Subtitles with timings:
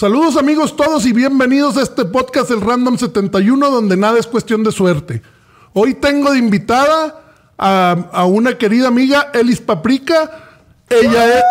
[0.00, 4.64] Saludos amigos todos y bienvenidos a este podcast El Random 71 donde nada es cuestión
[4.64, 5.20] de suerte.
[5.74, 7.20] Hoy tengo de invitada
[7.58, 10.48] a, una querida amiga, Elis Paprika.
[10.88, 11.44] Ella es...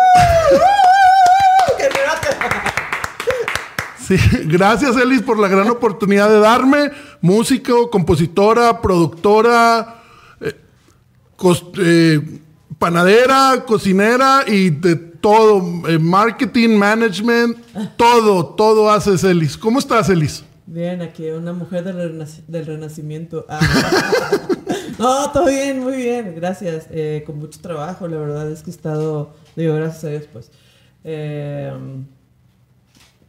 [4.04, 6.90] Sí, gracias Elis por la gran oportunidad de darme.
[7.20, 10.02] Músico, compositora, productora,
[10.40, 10.56] eh,
[11.78, 12.40] eh,
[12.80, 15.88] panadera, cocinera y de todo.
[15.88, 17.58] Eh, marketing, management,
[17.96, 19.56] todo, todo haces Elis.
[19.56, 20.44] ¿Cómo estás Elis?
[20.66, 23.44] Bien, aquí una mujer del, del renacimiento.
[23.48, 23.60] Ah.
[24.98, 26.86] no, todo bien, muy bien, gracias.
[27.26, 30.50] con mucho trabajo, la verdad es que he estado, digo, gracias a Dios, pues.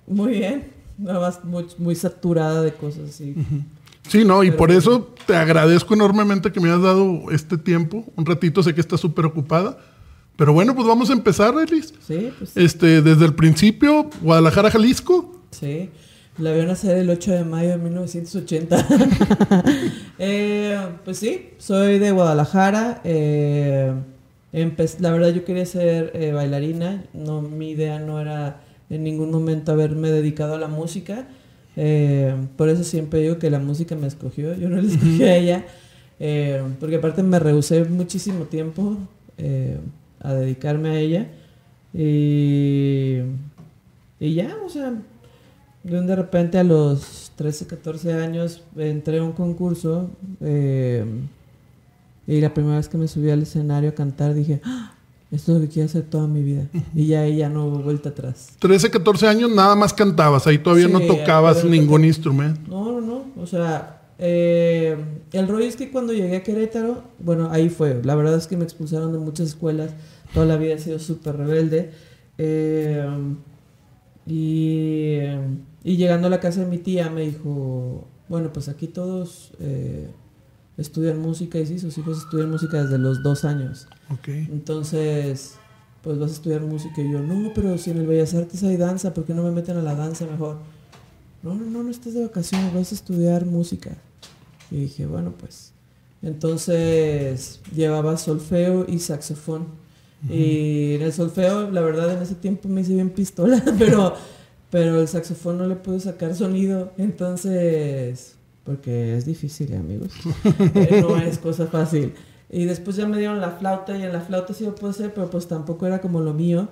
[0.08, 3.36] Muy bien, nada más muy, muy saturada de cosas así.
[4.08, 8.04] Sí, no, y por eso te agradezco enormemente que me hayas dado este tiempo.
[8.16, 9.78] Un ratito, sé que estás súper ocupada.
[10.42, 11.94] Pero bueno, pues vamos a empezar, Elis.
[12.00, 12.58] Sí, pues.
[12.58, 15.40] Este, desde el principio, Guadalajara, Jalisco.
[15.52, 15.92] Sí,
[16.40, 18.88] la vio nacer el 8 de mayo de 1980.
[20.18, 23.02] Eh, pues sí, soy de Guadalajara.
[23.04, 23.94] Eh,
[25.00, 27.06] la verdad, yo quería ser eh, bailarina.
[27.14, 31.28] No, mi idea no era en ningún momento haberme dedicado a la música.
[31.76, 35.36] Eh, por eso siempre digo que la música me escogió, yo no la escogí a
[35.36, 35.66] ella,
[36.20, 38.98] eh, porque aparte me rehusé muchísimo tiempo
[40.22, 41.28] a dedicarme a ella.
[41.94, 43.20] Y,
[44.20, 44.94] y ya, o sea,
[45.84, 50.10] de repente a los 13, 14 años entré a un concurso
[52.28, 54.94] y la primera vez que me subí al escenario a cantar dije, ¡Ah!
[55.32, 56.68] Esto es lo que quiero hacer toda mi vida.
[56.94, 58.50] Y ya ahí ya no hubo vuelta atrás.
[58.60, 62.70] 13, 14 años nada más cantabas, ahí todavía no tocabas ningún instrumento.
[62.70, 63.26] No, no, no.
[63.42, 64.98] O sea, eh,
[65.32, 68.02] el rollo es que cuando llegué a Querétaro, bueno, ahí fue.
[68.04, 69.92] La verdad es que me expulsaron de muchas escuelas.
[70.34, 71.92] Toda la vida he sido súper rebelde.
[72.38, 73.06] Eh,
[74.28, 75.20] y,
[75.84, 79.52] y, llegando a la casa de mi tía me dijo, bueno, pues aquí todos...
[79.60, 80.08] Eh,
[80.78, 83.88] estudian música y sí, sus hijos estudian música desde los dos años.
[84.20, 84.48] Okay.
[84.52, 85.56] Entonces,
[86.02, 88.78] pues vas a estudiar música y yo, no, pero si en el Bellas Artes hay
[88.78, 90.58] danza, ¿por qué no me meten a la danza mejor?
[91.44, 93.92] No, no, no, no estás de vacaciones, vas a estudiar música.
[94.70, 95.74] Y dije, bueno, pues.
[96.22, 99.68] Entonces llevaba solfeo y saxofón.
[100.30, 104.14] Y en el solfeo, la verdad, en ese tiempo me hice bien pistola, pero,
[104.70, 106.92] pero el saxofón no le pude sacar sonido.
[107.00, 110.12] Entonces, porque es difícil, amigos.
[110.76, 112.14] Eh, no es cosa fácil.
[112.50, 115.14] Y después ya me dieron la flauta y en la flauta sí lo puedo hacer,
[115.14, 116.68] pero pues tampoco era como lo mío.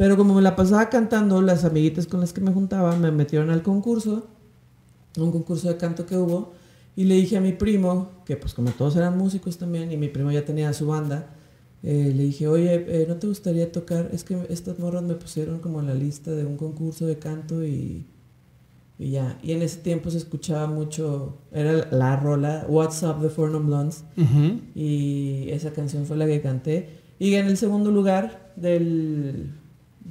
[0.00, 3.50] Pero como me la pasaba cantando, las amiguitas con las que me juntaba me metieron
[3.50, 4.28] al concurso,
[5.18, 6.54] un concurso de canto que hubo,
[6.96, 10.08] y le dije a mi primo, que pues como todos eran músicos también, y mi
[10.08, 11.34] primo ya tenía su banda,
[11.82, 14.08] eh, le dije, oye, eh, ¿no te gustaría tocar?
[14.10, 17.62] Es que estas morras me pusieron como en la lista de un concurso de canto
[17.62, 18.06] y
[18.98, 23.28] y ya, y en ese tiempo se escuchaba mucho, era la rola What's Up de
[23.28, 24.04] Four Non Blondes.
[24.74, 26.88] Y esa canción fue la que canté.
[27.18, 29.54] Y en el segundo lugar del,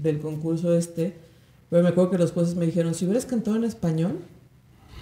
[0.01, 1.15] del concurso este,
[1.69, 4.19] pues me acuerdo que los jueces me dijeron, si hubieras cantado en español,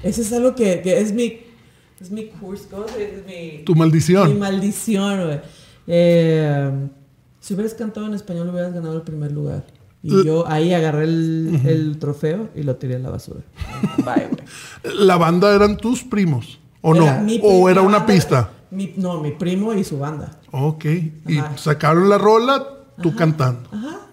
[0.04, 1.40] ese es algo que, que es mi,
[2.00, 3.64] es mi curso, es mi...
[3.64, 4.34] Tu maldición.
[4.34, 5.40] Mi maldición, güey.
[5.88, 6.72] Eh,
[7.40, 9.66] si hubieras cantado en español, hubieras ganado el primer lugar.
[10.04, 13.42] Y yo ahí agarré el, trofeo y lo tiré en la basura.
[13.98, 14.30] Bye,
[14.94, 16.60] ¿La banda eran tus primos?
[16.82, 17.06] ¿O no?
[17.42, 18.52] ¿O era una pista?
[18.98, 20.40] no, mi primo y su banda.
[20.52, 20.86] Ok.
[20.86, 22.66] Y sacaron la rola,
[23.02, 23.70] tú cantando.
[23.72, 24.07] Ajá.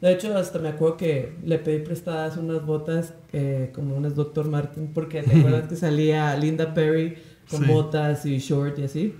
[0.00, 4.46] De hecho, hasta me acuerdo que le pedí prestadas unas botas eh, como unas Dr.
[4.48, 7.16] Martin, porque te acuerdas que salía Linda Perry
[7.50, 9.14] con botas y short y así.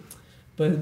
[0.56, 0.72] Pues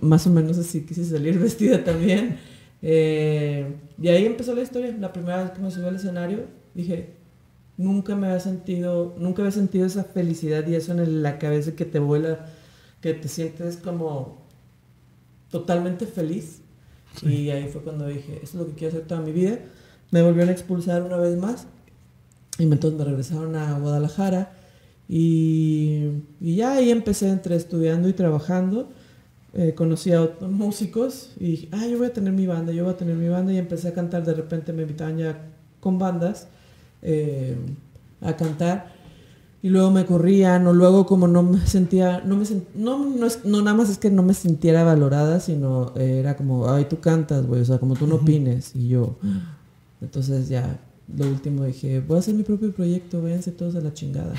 [0.00, 2.38] más o menos así quise salir vestida también.
[2.82, 3.66] Eh,
[4.00, 4.94] y ahí empezó la historia.
[4.98, 6.44] La primera vez que me subí al escenario,
[6.74, 7.14] dije,
[7.76, 11.84] nunca me había sentido, nunca había sentido esa felicidad y eso en la cabeza que
[11.84, 12.46] te vuela,
[13.00, 14.38] que te sientes como
[15.50, 16.60] totalmente feliz.
[17.22, 19.58] Y ahí fue cuando dije, eso es lo que quiero hacer toda mi vida.
[20.10, 21.66] Me volvieron a expulsar una vez más.
[22.58, 24.52] Y entonces me regresaron a Guadalajara.
[25.08, 28.88] Y, y ya ahí empecé entre estudiando y trabajando.
[29.56, 32.82] Eh, conocí a otros músicos y dije, ah, yo voy a tener mi banda, yo
[32.82, 35.38] voy a tener mi banda y empecé a cantar, de repente me invitaban ya
[35.78, 36.48] con bandas
[37.02, 37.54] eh,
[38.20, 38.93] a cantar
[39.64, 42.44] y luego me corrían o luego como no me sentía, no me
[42.74, 46.70] no, no, es, no nada más es que no me sintiera valorada, sino era como,
[46.70, 49.16] ay, tú cantas, güey, o sea, como tú no opines y yo,
[50.02, 50.78] entonces ya,
[51.16, 54.34] lo último dije, voy a hacer mi propio proyecto, váyanse todos a la chingada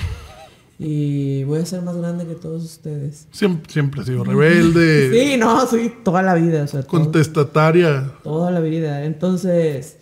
[0.78, 3.26] y voy a ser más grande que todos ustedes.
[3.32, 5.10] Siempre, siempre he sido rebelde.
[5.32, 6.64] sí, no, soy toda la vida.
[6.86, 8.12] contestataria.
[8.22, 9.04] toda la vida.
[9.04, 9.96] Entonces,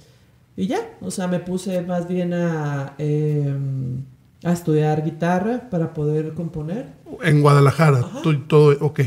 [0.55, 4.05] y ya, o sea, me puse más bien a, em,
[4.44, 6.93] a estudiar guitarra para poder componer.
[7.23, 8.05] En Guadalajara,
[8.46, 9.00] todo, ok.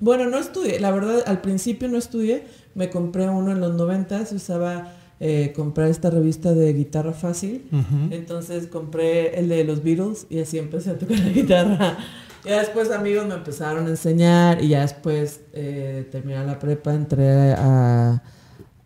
[0.00, 2.44] Bueno, no estudié, la verdad, al principio no estudié,
[2.74, 7.68] me compré uno en los noventas, usaba eh, comprar esta revista de guitarra fácil,
[8.10, 11.98] entonces compré el de los Beatles y así empecé a tocar la guitarra.
[12.44, 17.52] Ya después amigos me empezaron a enseñar y ya después eh, terminé la prepa, entré
[17.52, 18.22] a,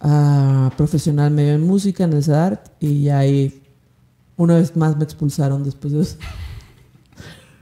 [0.01, 3.68] a profesional medio en música en el CEDART y ya ahí
[4.39, 6.17] una vez más me expulsaron después de eso.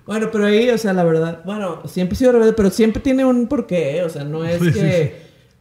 [0.06, 3.24] Bueno, pero ahí, o sea, la verdad, bueno, siempre he sido rebelde, pero siempre tiene
[3.24, 4.02] un porqué, ¿eh?
[4.04, 5.16] o sea, no es Sí, sí, que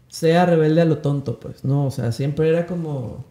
[0.07, 3.25] sea rebelde a lo tonto, pues, no, o sea, siempre era como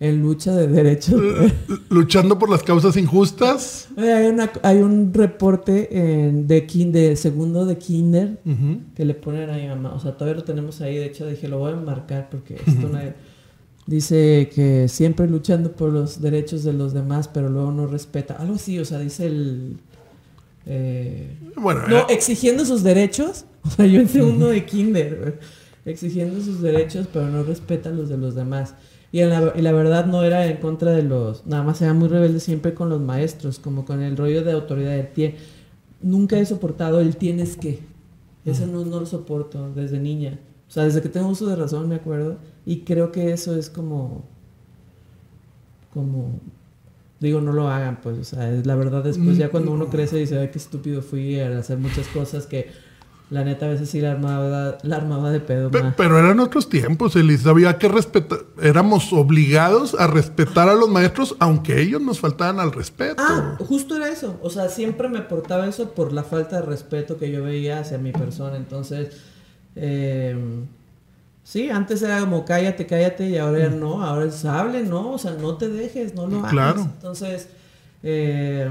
[0.00, 1.20] en lucha de derechos.
[1.68, 1.80] pues.
[1.88, 3.88] Luchando por las causas injustas.
[3.96, 8.38] Hay, una- hay un reporte en- de, kin- de segundo de kinder
[8.96, 11.46] que le ponen a mi mamá, o sea, todavía lo tenemos ahí, de hecho dije,
[11.46, 13.14] lo voy a marcar porque esto no es-
[13.86, 18.34] Dice que siempre luchando por los derechos de los demás, pero luego no respeta.
[18.34, 19.76] Algo así, o sea, dice el...
[20.66, 23.44] eh, Bueno, no, eh, exigiendo sus derechos.
[23.66, 25.40] O sea, yo en segundo de kinder.
[25.84, 28.74] Exigiendo sus derechos, pero no respetan los de los demás.
[29.10, 31.44] Y, en la, y la verdad no era en contra de los...
[31.46, 34.92] Nada más era muy rebelde siempre con los maestros, como con el rollo de autoridad
[34.92, 35.34] del tie.
[36.00, 37.80] Nunca he soportado el tienes que.
[38.44, 40.38] Eso no, no lo soporto desde niña.
[40.68, 42.38] O sea, desde que tengo uso de razón me acuerdo.
[42.64, 44.24] Y creo que eso es como...
[45.92, 46.40] Como...
[47.18, 50.18] Digo, no lo hagan, pues, o sea, es la verdad después ya cuando uno crece
[50.18, 52.70] dice, ay, qué estúpido fui al hacer muchas cosas que
[53.30, 55.94] la neta a veces sí la armaba, la armaba de pedo, pe- ma.
[55.96, 57.46] pero eran otros tiempos, Elis.
[57.46, 58.40] Había que respetar.
[58.62, 63.16] Éramos obligados a respetar a los maestros, aunque ellos nos faltaban al respeto.
[63.26, 64.38] Ah, justo era eso.
[64.42, 67.96] O sea, siempre me portaba eso por la falta de respeto que yo veía hacia
[67.96, 68.58] mi persona.
[68.58, 69.16] Entonces,
[69.76, 70.34] eh,
[71.44, 74.02] sí, antes era como cállate, cállate, y ahora ya no.
[74.02, 75.12] Ahora es hable, no.
[75.12, 76.50] O sea, no te dejes, no lo hagas.
[76.50, 76.80] Claro.
[76.80, 77.48] Entonces,
[78.02, 78.68] eh,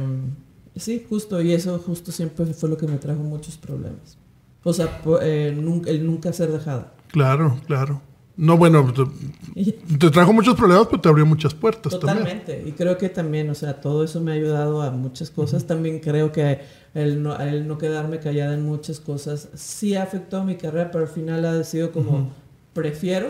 [0.75, 1.39] sí, justo.
[1.41, 4.17] Y eso justo siempre fue lo que me trajo muchos problemas.
[4.63, 6.91] O sea, eh, nunca, el nunca ser dejada.
[7.09, 8.01] Claro, claro.
[8.37, 12.17] No, bueno, te, te trajo muchos problemas, pero te abrió muchas puertas también.
[12.17, 12.63] Totalmente.
[12.67, 15.65] Y creo que también, o sea, todo eso me ha ayudado a muchas cosas.
[15.65, 16.59] También creo que
[16.95, 21.03] el no, el no quedarme callada en muchas cosas sí afectó a mi carrera, pero
[21.03, 22.31] al final ha sido como,
[22.73, 23.29] prefiero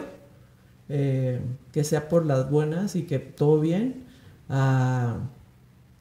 [0.87, 1.41] eh,
[1.73, 4.05] que sea por las buenas y que todo bien,
[4.49, 5.17] a,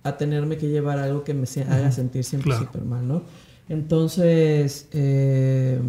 [0.02, 2.66] a tenerme que llevar algo que me se- haga sentir siempre Claro.
[2.66, 3.22] súper mal, ¿no?
[3.68, 5.80] Entonces, eh,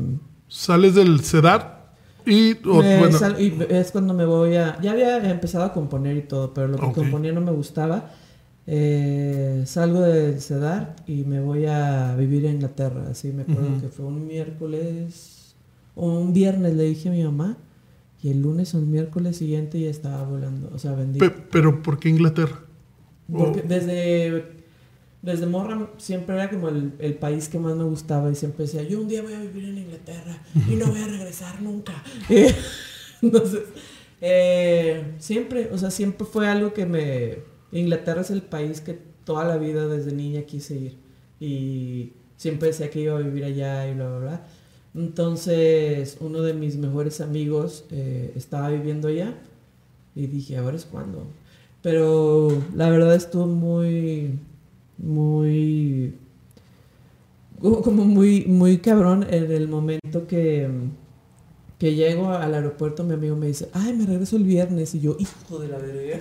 [0.47, 1.91] Sales del CEDAR
[2.25, 4.79] y, o, me bueno, sal- y es cuando me voy a...
[4.81, 6.93] Ya había empezado a componer y todo, pero lo que Ok.
[6.95, 8.11] componía no me gustaba.
[8.67, 13.07] Eh, salgo del CEDAR y me voy a vivir a Inglaterra.
[13.11, 15.55] Así me acuerdo que fue un miércoles
[15.95, 17.57] o un viernes le dije a mi mamá
[18.23, 20.71] y el lunes o el miércoles siguiente ya estaba volando.
[20.73, 21.19] O sea, vendí.
[21.19, 22.59] pe- pero ¿por qué Inglaterra?
[23.31, 23.67] Porque Oh.
[23.67, 24.43] desde,
[25.21, 28.81] desde morra siempre era como el, el país que más me gustaba y siempre decía,
[28.83, 30.39] yo un día voy a vivir en Inglaterra
[30.69, 31.93] y no voy a regresar nunca.
[33.21, 33.61] Entonces,
[34.21, 37.54] eh, siempre, o sea, siempre fue algo que me...
[37.71, 40.97] Inglaterra es el país que toda la vida desde niña quise ir
[41.39, 44.45] y siempre decía que iba a vivir allá y bla, bla, bla.
[44.93, 49.33] Entonces, uno de mis mejores amigos eh, estaba viviendo allá
[50.15, 51.27] y dije, ahora es cuando.
[51.81, 54.39] Pero la verdad estuvo muy,
[54.97, 56.15] muy,
[57.59, 60.69] como muy, muy cabrón en el momento que,
[61.77, 64.95] que llego al aeropuerto, mi amigo me dice, ay, me regreso el viernes.
[64.95, 66.19] Y yo, hijo de la verga.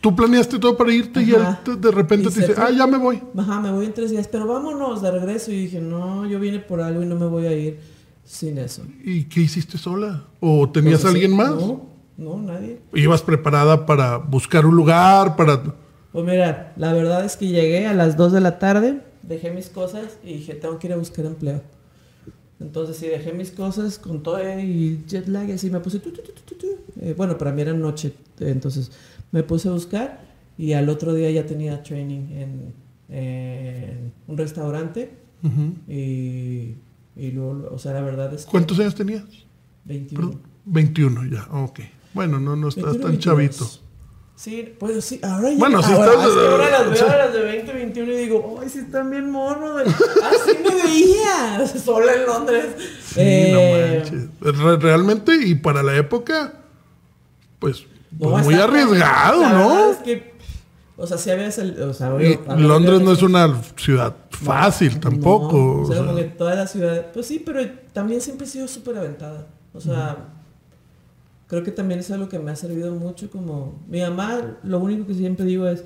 [0.00, 1.60] Tú planeaste todo para irte y él Ajá.
[1.76, 2.64] de repente Y te dice, fue.
[2.64, 3.22] ah, ya me voy.
[3.36, 5.52] Ajá, me voy en tres días, pero vámonos de regreso.
[5.52, 7.78] Y dije, no, yo vine por algo y no me voy a ir
[8.24, 8.82] sin eso.
[9.04, 10.24] ¿Y qué hiciste sola?
[10.40, 11.50] ¿O tenías Pues, alguien sí, más?
[11.50, 12.80] No, no, nadie.
[12.94, 15.62] ¿Ibas preparada para buscar un lugar, para...
[16.12, 19.68] Pues mira, la verdad es que llegué a las 2 de la tarde, dejé mis
[19.68, 21.60] cosas y dije, tengo que ir a buscar empleo.
[22.58, 25.98] Entonces sí, dejé mis cosas con todo y jet lag y así me puse...
[26.00, 26.66] tu, tu, tu, tu, tu, tu.
[27.00, 28.90] Eh, bueno, para mí era noche, entonces
[29.32, 30.20] me puse a buscar
[30.58, 32.74] y al otro día ya tenía training en,
[33.08, 35.10] en un restaurante
[35.42, 35.74] Ujú.
[35.88, 36.74] y,
[37.16, 38.50] y luego, o sea, la verdad es que...
[38.50, 39.24] ¿Cuántos años tenías?
[39.84, 40.28] 21.
[40.30, 41.80] Perdón, 21 ya, ok.
[42.12, 43.20] Bueno, no, no estás 21, tan 22.
[43.60, 43.86] chavito.
[44.36, 45.58] Sí, pues sí, ahora ya.
[45.58, 47.04] Bueno, sí ahora, estás- es que ahora las veo sí.
[47.04, 49.82] a las de 20, 21 y digo, ¡ay, sí están bien morros!
[49.86, 52.66] Así me veía, sola en Londres.
[53.04, 54.56] Sí, Eh, no manches.
[54.58, 56.54] Re- realmente, y para la época,
[57.58, 57.84] pues,
[58.18, 59.90] pues, muy arriesgado, la ¿no?
[59.90, 60.34] es que,
[60.96, 65.00] o sea, si había salido, o sea, obvio, Londres no es una ciudad fácil No,
[65.00, 65.56] tampoco.
[65.56, 66.04] o o sea, sea.
[66.06, 67.60] como que toda la ciudad, pues sí, pero
[67.92, 69.46] también siempre he sido súper aventada.
[69.72, 70.16] O sea,
[71.46, 75.06] creo que también es algo que me ha servido mucho como mi mamá, lo único
[75.06, 75.84] que siempre digo es,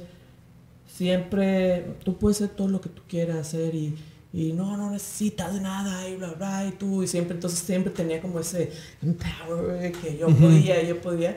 [0.87, 3.97] siempre, tú puedes hacer todo lo que tú quieras hacer y,
[4.33, 7.93] y no, no necesitas de nada y bla, bla, y tú, y siempre, entonces siempre
[7.93, 11.37] tenía como ese power que yo podía, yo podía.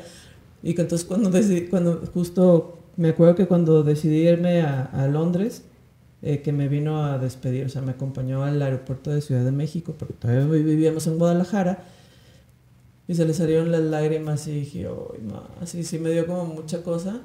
[0.68, 5.08] Y que entonces cuando, decidí, cuando justo, me acuerdo que cuando decidí irme a, a
[5.08, 5.64] Londres,
[6.22, 9.54] eh, que me vino a despedir, o sea, me acompañó al aeropuerto de Ciudad de
[9.54, 11.86] México, porque todavía vivíamos en Guadalajara,
[13.08, 15.30] y se le salieron las lágrimas y dije, ay,
[15.62, 17.22] así sí me dio como mucha cosa.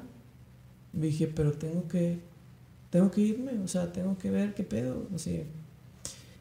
[0.93, 2.19] Dije, pero tengo que,
[2.91, 5.43] tengo que irme, o sea, tengo que ver qué pedo, así.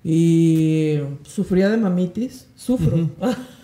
[0.04, 3.10] Y sufría de mamitis, sufro.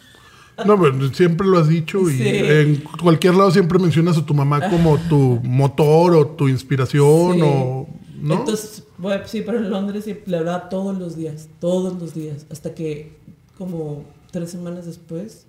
[0.66, 4.68] No, pero siempre lo has dicho y en cualquier lado siempre mencionas a tu mamá
[4.68, 7.86] como tu motor o tu inspiración o
[8.22, 12.74] entonces, bueno, sí, pero en Londres le hablaba todos los días, todos los días, hasta
[12.74, 13.12] que
[13.56, 15.46] como tres semanas después,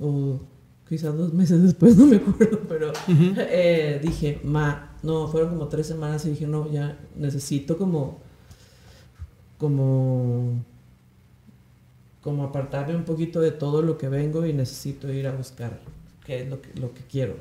[0.00, 0.40] o
[0.88, 5.86] quizás dos meses después, no me acuerdo, pero eh, dije, ma, no, fueron como tres
[5.86, 8.18] semanas y dije, no, ya necesito como,
[9.58, 10.64] como,
[12.22, 15.80] como apartarme un poquito de todo lo que vengo y necesito ir a buscar
[16.24, 17.36] qué es lo que, lo que quiero.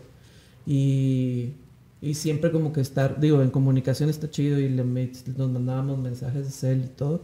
[0.65, 1.53] Y
[2.01, 6.45] y siempre como que estar, digo, en comunicación está chido y le nos mandábamos mensajes
[6.45, 7.21] de cel y todo.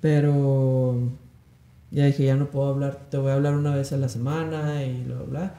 [0.00, 0.96] Pero
[1.90, 4.84] ya dije, ya no puedo hablar, te voy a hablar una vez a la semana
[4.84, 5.54] y bla, bla,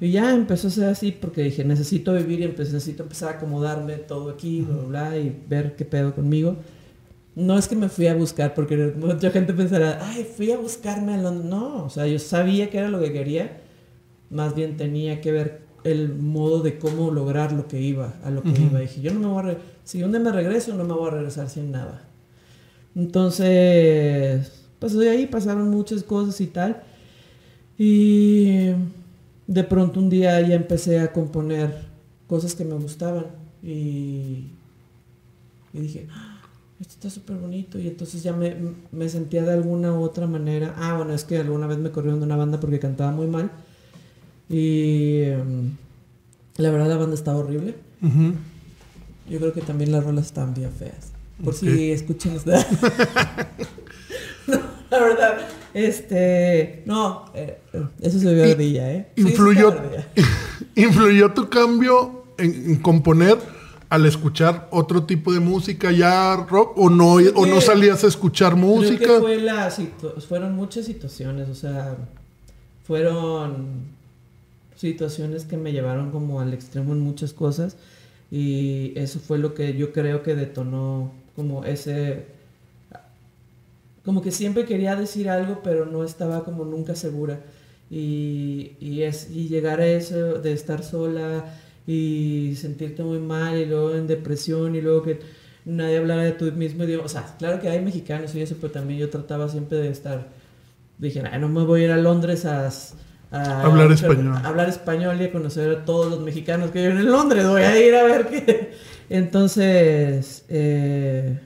[0.00, 3.96] Y ya empezó a ser así porque dije, necesito vivir y necesito empezar a acomodarme
[3.96, 6.56] todo aquí, bla, bla, y ver qué pedo conmigo.
[7.34, 11.14] No es que me fui a buscar, porque mucha gente pensará, ay, fui a buscarme
[11.14, 11.48] a Londres.
[11.48, 13.60] No, o sea, yo sabía que era lo que quería,
[14.28, 18.42] más bien tenía que ver el modo de cómo lograr lo que iba, a lo
[18.42, 18.80] que iba.
[18.80, 19.58] dije, yo no me voy a...
[19.84, 22.04] Si un día me regreso, no me voy a regresar sin nada.
[22.94, 26.82] Entonces, pues de ahí pasaron muchas cosas y tal.
[27.78, 28.70] Y
[29.46, 31.86] de pronto un día ya empecé a componer
[32.26, 33.26] cosas que me gustaban.
[33.62, 34.46] Y,
[35.72, 36.31] y dije, ah,
[36.82, 37.78] esto está súper bonito.
[37.78, 38.56] Y entonces ya me,
[38.90, 40.74] me, sentía de alguna u otra manera.
[40.76, 43.52] Ah, bueno, es que alguna vez me corrieron de una banda porque cantaba muy mal.
[44.48, 45.76] Y em,
[46.56, 47.76] la verdad la banda estaba horrible.
[49.30, 51.12] Yo creo que también las rolas están bien feas.
[51.42, 52.34] Por si escuchan
[54.46, 54.60] no,
[54.90, 55.38] la verdad,
[55.72, 57.58] este, no, eh,
[58.00, 59.08] eso se vio ardilla, ¿eh?
[59.16, 59.74] Influyó,
[60.74, 63.38] influyó tu cambio en, componer
[63.92, 68.56] al escuchar otro tipo de música ya rock o no o no salías a escuchar
[68.56, 69.20] música.
[69.20, 69.70] fue la
[70.26, 71.98] fueron muchas situaciones, o sea,
[72.84, 73.82] fueron
[74.76, 77.76] situaciones que me llevaron como al extremo en muchas cosas
[78.30, 82.24] y eso fue lo que yo creo que detonó como ese
[84.06, 87.40] como que siempre quería decir algo pero no estaba como nunca segura
[87.90, 91.44] y, y es y llegar a eso de estar sola
[91.86, 95.18] y sentirte muy mal y luego en depresión y luego que
[95.64, 98.72] nadie hablara de tu mismo idioma o sea claro que hay mexicanos y eso pero
[98.72, 100.28] también yo trataba siempre de estar
[100.98, 102.70] dije no me voy a ir a Londres a
[103.32, 104.36] hablar español.
[104.44, 107.46] hablar español y a conocer a todos los mexicanos que viven en Londres.
[107.46, 108.72] Voy a ir a ver qué.
[109.08, 111.38] Entonces, eh,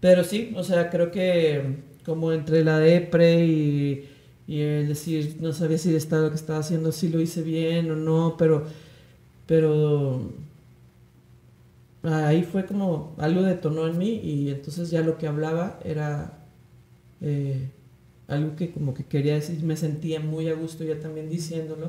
[0.00, 4.08] pero sí, o sea, creo que como entre la depre y,
[4.46, 7.90] y el decir, no sabía si estaba, lo que estaba haciendo, si lo hice bien
[7.90, 8.64] o no, pero,
[9.50, 10.30] pero
[12.04, 16.38] ahí fue como algo detonó en mí y entonces ya lo que hablaba era...
[17.20, 17.68] Eh,
[18.28, 21.88] algo que como que quería decir, me sentía muy a gusto ya también diciéndolo,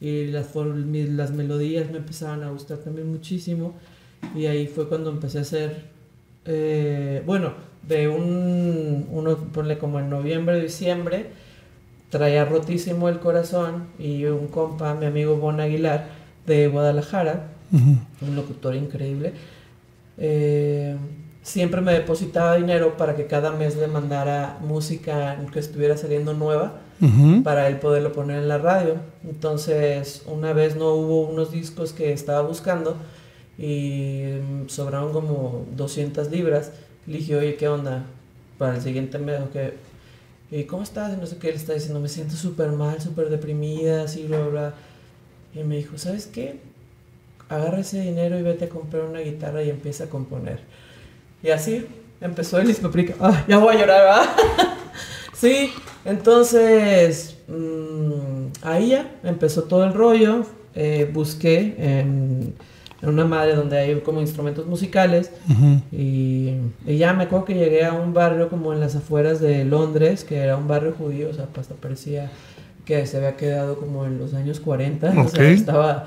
[0.00, 3.74] y las, las melodías me empezaban a gustar también muchísimo,
[4.34, 5.82] y ahí fue cuando empecé a hacer,
[6.46, 7.52] eh, bueno,
[7.86, 11.26] de un, uno, ponle como en noviembre, diciembre,
[12.08, 18.76] traía rotísimo el corazón, y un compa, mi amigo Bon Aguilar, de Guadalajara, un locutor
[18.76, 19.32] increíble,
[20.18, 20.96] eh,
[21.42, 26.80] siempre me depositaba dinero para que cada mes le mandara música que estuviera saliendo nueva
[27.42, 28.94] para él poderlo poner en la radio.
[29.24, 32.96] Entonces, una vez no hubo unos discos que estaba buscando
[33.58, 34.24] y
[34.68, 36.72] sobraron como 200 libras.
[37.06, 38.04] Le dije, oye, ¿qué onda?
[38.56, 39.74] Para el siguiente mes, que
[40.50, 41.12] ¿Y cómo estás?
[41.12, 44.46] Y no sé qué, él está diciendo, me siento súper mal, súper deprimida, así, bla,
[44.46, 44.74] bla.
[45.54, 46.58] Y me dijo, ¿sabes qué?
[47.48, 50.60] Agarra ese dinero y vete a comprar una guitarra y empieza a componer.
[51.42, 51.86] Y así
[52.20, 53.14] empezó el Paprika.
[53.20, 54.76] Ah, ya voy a llorar, ¿verdad?
[55.34, 55.72] sí,
[56.04, 60.46] entonces mm, ahí ya empezó todo el rollo.
[60.74, 62.54] Eh, busqué en,
[63.02, 65.30] una madre donde hay como instrumentos musicales
[65.92, 66.54] y,
[66.86, 70.38] ya me acuerdo que llegué a un barrio como en las afueras de Londres, que
[70.38, 72.30] era un barrio judío, o sea, hasta parecía
[72.84, 75.10] que se había quedado como en los años 40.
[75.10, 75.26] Ok.
[75.26, 76.06] O sea, estaba.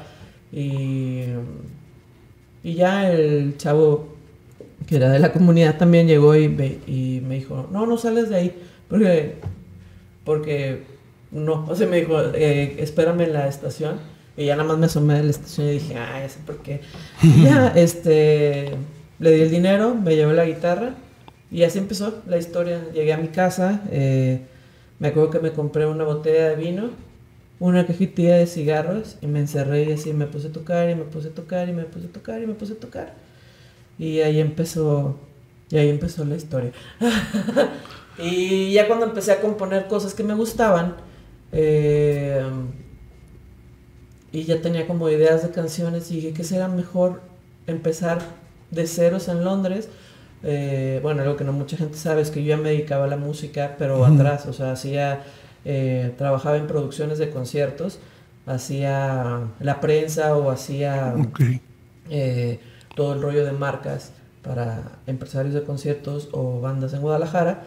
[0.52, 1.24] Y,
[2.64, 4.16] y ya el chavo
[4.88, 8.30] que era de la comunidad también llegó y me, y me dijo: No, no sales
[8.30, 8.64] de ahí.
[8.90, 9.36] Porque.
[10.24, 10.84] Porque.
[11.32, 11.66] No.
[11.68, 14.00] O sea, me dijo: eh, Espérame en la estación.
[14.38, 16.58] Y ya nada más me asomé de la estación y dije: Ah, ya sé por
[16.58, 16.82] qué.
[17.24, 18.72] Y ya, este.
[19.20, 20.94] Le di el dinero, me llevé la guitarra.
[21.50, 22.86] Y así empezó la historia.
[22.94, 23.82] Llegué a mi casa.
[23.90, 24.42] eh,
[25.00, 26.89] me acuerdo que me compré una botella de vino,
[27.60, 31.04] una cajetilla de cigarros y me encerré y así me puse a tocar y me
[31.04, 33.13] puse a tocar y me puse a tocar y me puse a tocar.
[33.98, 35.18] Y ahí empezó,
[35.70, 36.72] y ahí empezó la historia.
[38.20, 40.96] y ya cuando empecé a componer cosas que me gustaban,
[41.51, 42.44] eh,
[44.32, 47.22] y ya tenía como ideas de canciones y dije que será mejor
[47.66, 48.20] empezar
[48.72, 49.89] de ceros en Londres.
[50.44, 53.08] Eh, bueno, algo que no mucha gente sabe es que yo ya me dedicaba a
[53.08, 55.24] la música, pero atrás, o sea, hacía,
[55.65, 58.00] eh, trabajaba en producciones de conciertos,
[58.46, 61.15] hacía la prensa o hacía
[62.10, 62.60] eh,
[62.96, 67.63] todo el rollo de marcas para empresarios de conciertos o bandas en Guadalajara.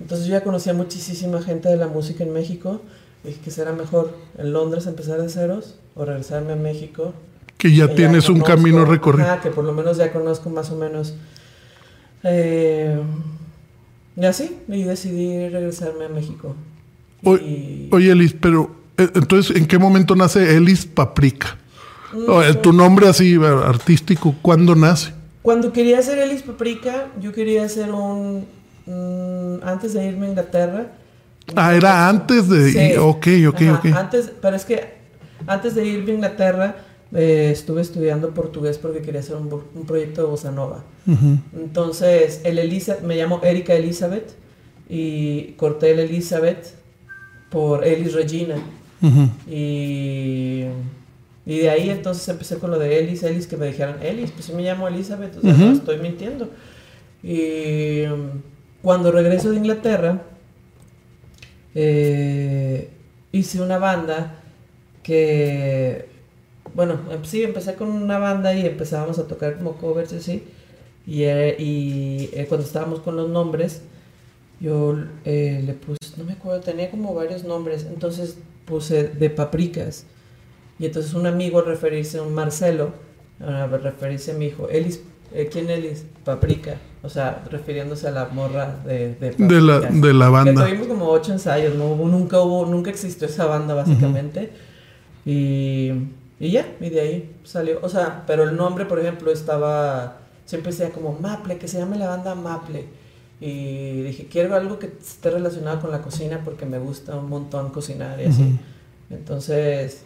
[0.00, 2.80] Entonces yo ya conocía muchísima gente de la música en México.
[3.24, 7.12] Dije que será mejor en Londres empezar de ceros o regresarme a México.
[7.58, 9.28] Que ya que tienes un conozco, camino recorrido.
[9.42, 11.14] que por lo menos ya conozco más o menos.
[12.22, 13.00] Eh,
[14.16, 16.54] y así, y decidí regresarme a México.
[17.24, 21.56] O- Y- Oye, Elis, pero eh, entonces, ¿en qué momento nace Elis Paprika?
[22.12, 25.12] Eh, tu nombre así eh, artístico, ¿cuándo nace?
[25.42, 28.46] Cuando quería hacer Elis Paprika, yo quería hacer un...
[29.64, 30.86] antes de irme a Inglaterra.
[31.56, 32.70] Ah, era antes de...
[32.72, 32.96] Sí.
[32.98, 33.86] Ok, ok, Ajá, ok.
[33.96, 34.94] Antes, pero es que
[35.46, 36.76] antes de irme a Inglaterra,
[37.12, 40.84] eh, estuve estudiando portugués porque quería hacer un, proyecto de bossa nova.
[41.56, 44.34] Entonces, el Elisa, me llamo Erika Elizabeth
[44.88, 46.74] y corté el Elizabeth
[47.50, 48.56] por Elis Regina.
[49.48, 50.64] Y,
[51.46, 54.44] y de ahí entonces empecé con lo de Elis, Elis, que me dijeran, Elis, pues
[54.44, 56.50] sí me llamo Elizabeth, o sea, no estoy mintiendo.
[57.22, 58.02] Y
[58.82, 60.22] cuando regreso de Inglaterra,
[61.74, 62.90] eh,
[63.32, 64.40] hice una banda
[65.02, 66.09] que,
[66.74, 70.42] bueno, em- sí, empecé con una banda y empezábamos a tocar como covers y así.
[71.06, 73.82] Y, eh, y eh, cuando estábamos con los nombres,
[74.60, 80.04] yo eh, le puse, no me acuerdo, tenía como varios nombres, entonces puse de papricas.
[80.78, 82.92] Y entonces un amigo al referirse a un Marcelo,
[83.40, 85.02] a referirse a mi hijo, Elis,
[85.34, 86.04] eh, ¿quién Elis?
[86.24, 86.76] Paprika.
[87.02, 90.00] O sea, refiriéndose a la morra de, de De la, Papricas.
[90.02, 90.66] de la Que banda.
[90.66, 94.50] tuvimos como ocho ensayos, no hubo, nunca hubo, nunca existió esa banda básicamente.
[95.24, 95.92] y,
[96.40, 97.78] y ya, y de ahí salió.
[97.82, 101.98] O sea, pero el nombre, por ejemplo, estaba, siempre decía como Maple, que se llame
[101.98, 102.86] la banda Maple.
[103.42, 107.70] Y dije, quiero algo que esté relacionado con la cocina porque me gusta un montón
[107.70, 108.58] cocinar y así.
[109.10, 110.02] Entonces,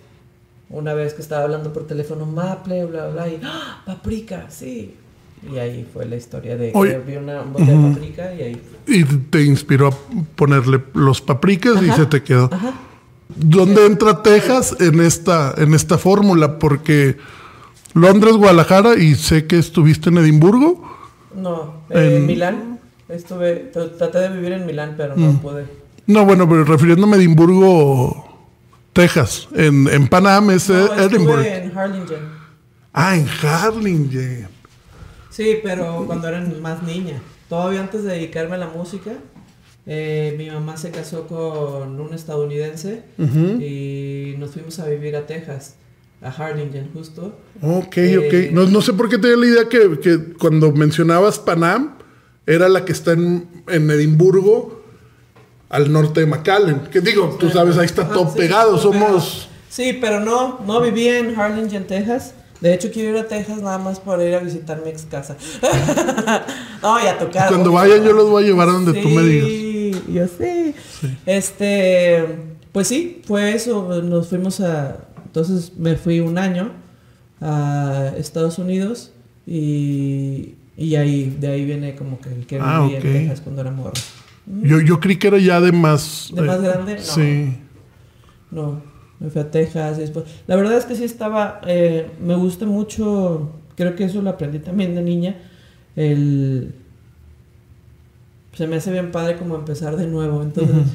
[0.70, 3.82] una vez que estaba hablando por teléfono, Maple, bla, bla, y ¡Ah!
[3.86, 4.96] paprika, sí.
[5.48, 6.98] Y ahí fue la historia de que Oye.
[6.98, 9.96] vi una botella de paprika y ahí Y te inspiró a
[10.34, 12.48] ponerle los papricas y se te quedó.
[12.52, 12.72] Ajá.
[13.36, 16.58] ¿Dónde entra Texas en esta, en esta fórmula?
[16.58, 17.16] Porque
[17.94, 20.82] Londres, Guadalajara y sé que estuviste en Edimburgo.
[21.34, 22.78] No, eh, En- Milán.
[23.08, 25.20] Estuve, tr- traté de vivir en Milán, pero Mm.
[25.24, 25.66] no pude.
[26.06, 28.46] No, bueno, pero refiriéndome a Edimburgo,
[28.92, 29.48] Texas.
[29.54, 32.18] En, en Panam es No, estuve en Harlingen.
[32.92, 34.48] Ah, en Harlingen.
[35.30, 37.20] Sí, pero cuando era más niña.
[37.48, 39.10] Todavía antes de dedicarme a la música,
[39.86, 45.74] eh, mi mamá se casó con un estadounidense y nos fuimos a vivir a Texas,
[46.22, 47.38] a Harlingen justo.
[47.60, 48.52] Ok, Eh, ok.
[48.52, 51.98] No, no sé por qué tenía la idea que, que cuando mencionabas Panam,
[52.46, 54.82] era la que está en, en Edimburgo,
[55.68, 56.80] al norte de McAllen.
[56.90, 58.78] Que digo, tú sabes, ahí está todo sí, pegado.
[58.78, 59.48] Somos.
[59.68, 62.34] Sí, pero no, no viví en Harlingen, Texas.
[62.60, 65.36] De hecho, quiero ir a Texas nada más para ir a visitar mi ex casa.
[66.82, 67.48] no, y a tocar.
[67.48, 69.63] Cuando vayan, yo los voy a llevar a donde tú me digas.
[70.06, 70.74] Sí, yo sé.
[71.26, 72.24] Este,
[72.72, 74.02] pues sí, fue eso.
[74.02, 74.98] Nos fuimos a.
[75.24, 76.72] Entonces me fui un año
[77.40, 79.12] a Estados Unidos
[79.46, 83.70] y, y ahí, de ahí viene como que el que Ah, en Texas cuando era
[83.70, 83.92] morro.
[84.62, 86.30] Yo, yo creí que era ya de más.
[86.34, 86.94] ¿De más eh, grande?
[86.96, 87.00] No.
[87.00, 87.56] Sí.
[88.50, 88.82] No,
[89.18, 90.26] me fui a Texas y después.
[90.46, 91.60] La verdad es que sí estaba.
[91.66, 93.52] eh, me gusta mucho.
[93.76, 95.36] Creo que eso lo aprendí también de niña.
[95.96, 96.74] El.
[98.54, 100.42] Se me hace bien padre como empezar de nuevo.
[100.42, 100.86] Entonces,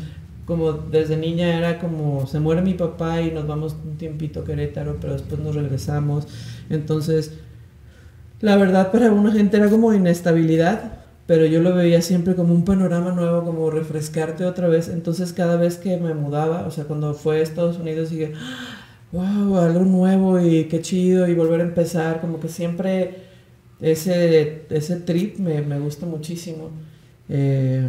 [0.45, 2.25] como desde niña era como.
[2.27, 6.27] Se muere mi papá y nos vamos un tiempito a Querétaro, pero después nos regresamos.
[6.69, 7.33] Entonces,
[8.41, 10.93] la verdad para una gente era como inestabilidad.
[11.25, 14.89] pero yo lo veía siempre como un panorama nuevo, como refrescarte otra vez.
[14.89, 18.33] Entonces cada vez que me mudaba, o sea, cuando fue a Estados Unidos, dije,
[19.11, 23.23] wow, algo nuevo y qué chido y volver a empezar, como que siempre
[23.81, 26.71] ese, ese trip me, me gusta muchísimo.
[27.29, 27.87] Eh,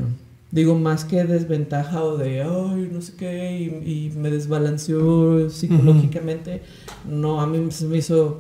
[0.50, 6.62] digo, más que desventaja o de, ay, no sé qué, y, y me desbalanceó psicológicamente,
[7.08, 8.38] no, a mí se me hizo,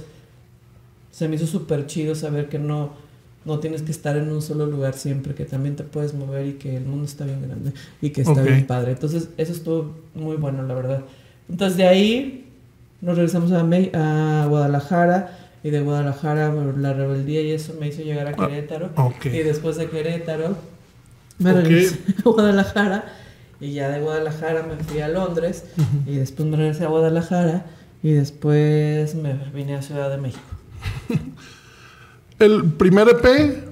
[1.10, 3.10] se me hizo súper chido saber que no
[3.44, 6.52] no tienes que estar en un solo lugar siempre, que también te puedes mover y
[6.54, 8.92] que el mundo está bien grande y que está bien padre.
[8.92, 11.04] Entonces, eso estuvo muy bueno, la verdad.
[11.48, 12.46] Entonces, de ahí
[13.00, 18.26] nos regresamos a, a Guadalajara y de Guadalajara la rebeldía y eso me hizo llegar
[18.26, 18.90] a ah, Querétaro.
[19.24, 20.56] Y después de Querétaro
[21.40, 23.04] me regresé a Guadalajara
[23.60, 25.64] y ya de Guadalajara me fui a Londres
[26.06, 27.66] y después me regresé a Guadalajara
[28.02, 30.40] y después me vine a Ciudad de México.
[32.38, 33.70] El primer EP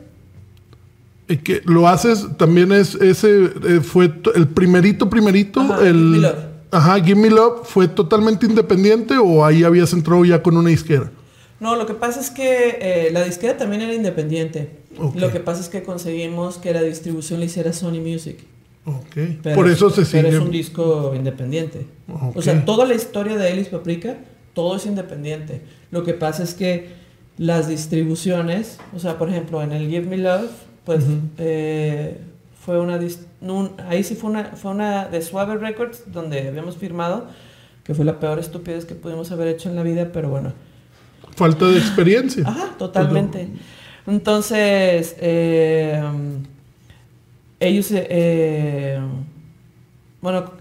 [1.37, 6.19] que lo haces también es ese eh, fue el primerito primerito ajá, el Give Me
[6.19, 6.37] Love.
[6.71, 11.11] ajá Give Me Love fue totalmente independiente o ahí habías entrado ya con una disquera
[11.61, 14.71] no lo que pasa es que eh, la disquera también era independiente.
[15.15, 18.39] Lo que pasa es que conseguimos que la distribución le hiciera Sony Music.
[18.85, 19.39] Okay.
[19.55, 21.87] por eso se sigue pero es un disco independiente.
[22.35, 24.17] O sea toda la historia de Ellis Paprika
[24.55, 25.63] todo es independiente.
[25.91, 26.89] Lo que pasa es que
[27.37, 30.51] las distribuciones, o sea, por ejemplo, en el Give Me Love,
[30.85, 31.05] pues
[31.39, 32.19] eh,
[32.61, 32.99] fue una,
[33.89, 37.29] ahí sí fue una, fue una de Suave Records, donde habíamos firmado,
[37.85, 40.53] que fue la peor estupidez que pudimos haber hecho en la vida, pero bueno.
[41.39, 42.43] Falta de experiencia.
[42.45, 43.49] Ajá, totalmente.
[44.09, 46.03] Entonces, eh,
[47.61, 48.99] ellos, eh,
[50.21, 50.53] bueno,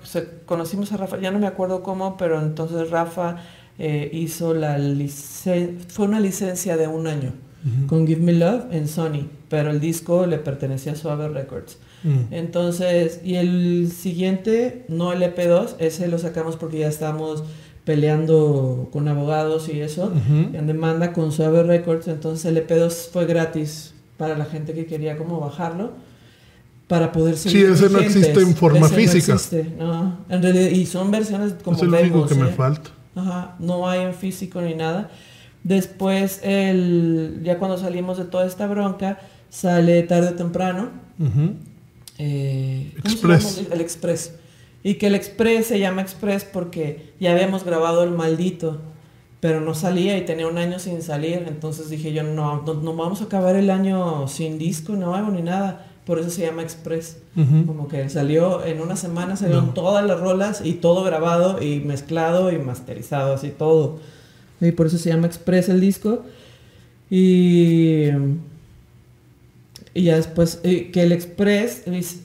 [0.46, 3.38] conocimos a Rafa, ya no me acuerdo cómo, pero entonces Rafa
[3.80, 7.34] eh, hizo la licencia, fue una licencia de un año
[7.88, 11.80] con Give Me Love en Sony, pero el disco le pertenecía a Suave Records.
[12.04, 12.32] Mm.
[12.34, 17.44] Entonces, y el siguiente, no el EP2, ese lo sacamos porque ya estábamos
[17.88, 23.94] peleando con abogados y eso, en demanda con Suave Records, entonces el EP2 fue gratis
[24.18, 25.94] para la gente que quería como bajarlo
[26.88, 29.28] para poder seguir Sí, ese no existe en forma física.
[29.30, 30.18] No existe, no.
[30.28, 32.54] En realidad, y son versiones como es lo único que me ¿eh?
[32.54, 32.90] falta.
[33.16, 35.10] Ajá, no hay en físico ni nada.
[35.64, 39.20] Después, el, ya cuando salimos de toda esta bronca,
[39.50, 40.90] sale tarde o temprano.
[42.18, 43.64] Eh, Express.
[43.72, 44.34] El Express.
[44.84, 48.80] Y que el Express se llama Express porque ya habíamos grabado el maldito,
[49.40, 51.46] pero no salía y tenía un año sin salir.
[51.48, 55.42] Entonces dije yo, no, no, no vamos a acabar el año sin disco nuevo ni
[55.42, 57.18] nada por eso se llama Express.
[57.66, 62.50] Como que salió en una semana, salieron todas las rolas y todo grabado y mezclado
[62.50, 64.00] y masterizado, así todo.
[64.62, 66.24] Y por eso se llama Express el disco.
[67.10, 68.08] Y,
[69.98, 71.82] y ya después, que el Express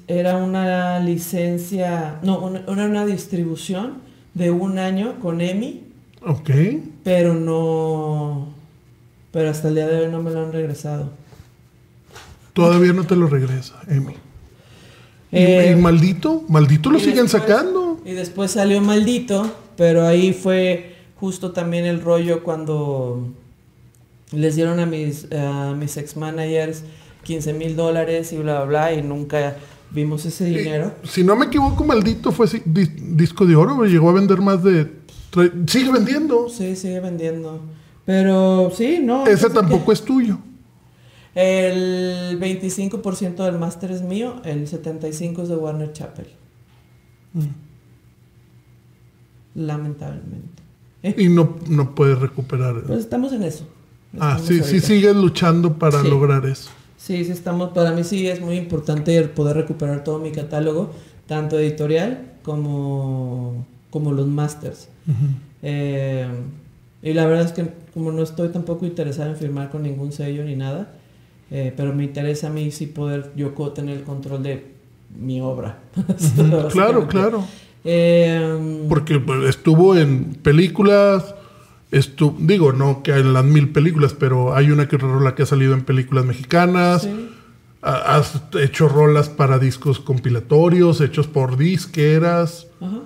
[0.07, 3.95] era una licencia, no, era una distribución
[4.35, 5.83] de un año con EMI.
[6.21, 6.51] Ok.
[7.03, 8.49] Pero no,
[9.31, 11.13] pero hasta el día de hoy no me lo han regresado.
[12.53, 14.13] Todavía no te lo regresa, Emi.
[15.31, 16.45] ¿Y, eh, maldito?
[16.51, 18.03] ¿Maldito lo siguen sacando?
[18.05, 23.29] Y después salió maldito, pero ahí fue justo también el rollo cuando
[24.31, 26.85] les dieron a mis, a mis ex managers
[27.25, 29.57] 15 mil dólares y bla, bla, bla, y nunca
[29.91, 30.95] vimos ese eh, dinero.
[31.05, 35.03] si no me equivoco, maldito fue disco de oro, llegó a vender más de...
[35.67, 36.49] Sigue vendiendo.
[36.51, 37.61] Sí, sigue vendiendo.
[38.05, 39.27] Pero sí, no.
[39.27, 40.39] Ese tampoco es tuyo.
[41.35, 46.29] El 25% del máster es mío, el 75% es de Warner Chappell.
[47.33, 47.47] Mm.
[49.55, 50.63] Lamentablemente.
[51.03, 52.83] Y no, no puedes recuperar.
[52.83, 53.67] Pues estamos en eso.
[54.21, 56.71] ah, sí, sí sigues luchando para lograr eso.
[57.03, 60.93] Sí, sí estamos, para mí sí es muy importante poder recuperar todo mi catálogo,
[61.27, 64.89] tanto editorial como, como los masters.
[65.63, 66.29] Eh,
[67.03, 70.45] y la verdad es que como no estoy tampoco interesado en firmar con ningún sello
[70.45, 70.93] ni nada,
[71.51, 74.65] eh, pero me interesa a mí sí poder yo tener el control de
[75.19, 75.81] mi obra.
[76.71, 77.45] claro, claro.
[77.83, 81.35] Em, Porque pues, estuvo en películas,
[81.93, 85.45] estuvo, digo, no que en las mil películas, pero hay una que otra rola que
[85.45, 87.09] ha salido en películas mexicanas.
[87.83, 92.67] Has hecho rolas para discos compilatorios, hechos por disqueras.
[92.81, 93.03] Ajá.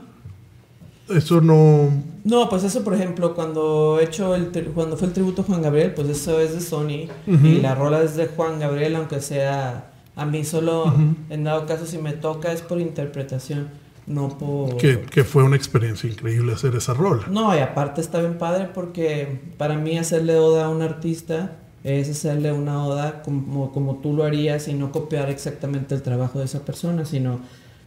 [1.09, 1.91] Eso no.
[2.25, 5.63] No, pues eso, por ejemplo, cuando he hecho el cuando fue el tributo a Juan
[5.63, 7.09] Gabriel, pues eso es de Sony.
[7.27, 10.93] Y la rola es de Juan Gabriel, aunque sea a mí solo,
[11.31, 13.69] en dado caso, si me toca es por interpretación,
[14.07, 14.77] no por.
[14.77, 17.27] Que, que, fue una experiencia increíble hacer esa rola.
[17.29, 22.11] No, y aparte está bien padre porque para mí hacerle oda a un artista es
[22.11, 26.47] hacerle una oda como, como tú lo harías y no copiar exactamente el trabajo de
[26.47, 27.41] esa persona, sino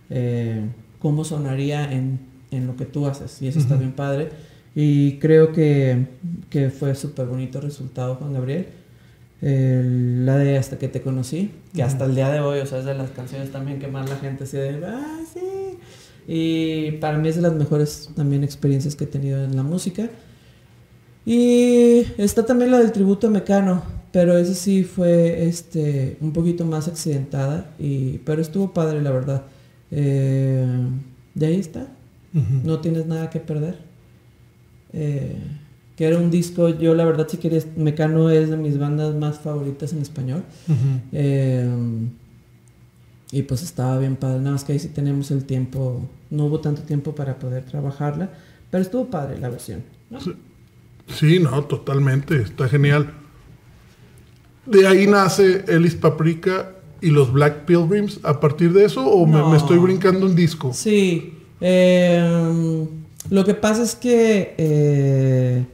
[0.10, 0.66] eh,
[1.00, 2.20] cómo sonaría en,
[2.52, 3.42] en, lo que tú haces.
[3.42, 4.30] Y eso está bien padre.
[4.74, 6.08] Y creo que,
[6.50, 8.68] que fue súper bonito resultado, Juan Gabriel.
[9.42, 12.86] la de Hasta que te conocí, que hasta el día de hoy, o sea, es
[12.86, 15.78] de las canciones también que más la gente se de, ¡ay, sí!
[16.32, 20.12] Y para mí es de las mejores también experiencias que he tenido en la música.
[21.26, 26.66] Y está también la del tributo a Mecano, pero esa sí fue este, un poquito
[26.66, 29.44] más accidentada, y, pero estuvo padre, la verdad.
[29.90, 30.68] Eh,
[31.34, 31.88] de ahí está.
[32.64, 33.80] No tienes nada que perder.
[34.94, 35.36] Eh,
[35.96, 39.40] que era un disco, yo la verdad si quieres, Mecano es de mis bandas más
[39.40, 40.44] favoritas en español.
[41.12, 41.68] Eh,
[43.32, 46.60] y pues estaba bien padre, nada más que ahí sí tenemos el tiempo, no hubo
[46.60, 48.32] tanto tiempo para poder trabajarla,
[48.72, 49.84] pero estuvo padre la versión.
[51.08, 53.14] Sí, no, totalmente, está genial.
[54.66, 58.20] De ahí nace Ellis Paprika y los Black Pilgrims.
[58.24, 60.74] ¿A partir de eso o me, estoy brincando un disco?
[60.74, 61.34] Sí.
[61.60, 62.88] Em,
[63.30, 65.66] lo que pasa es que eh,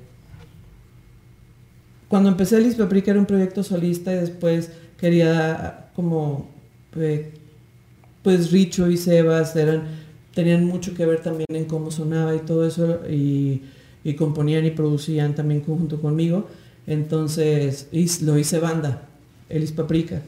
[2.08, 6.50] cuando empecé Ellis Paprika era un proyecto solista y después quería como
[6.96, 7.34] eh,
[8.26, 9.84] pues Richo y Sebas eran
[10.34, 13.62] tenían mucho que ver también en cómo sonaba y todo eso y
[14.18, 16.48] componían y producían también junto conmigo.
[16.88, 17.88] Entonces
[18.22, 19.08] lo hice banda,
[19.50, 20.22] Elis Paprika.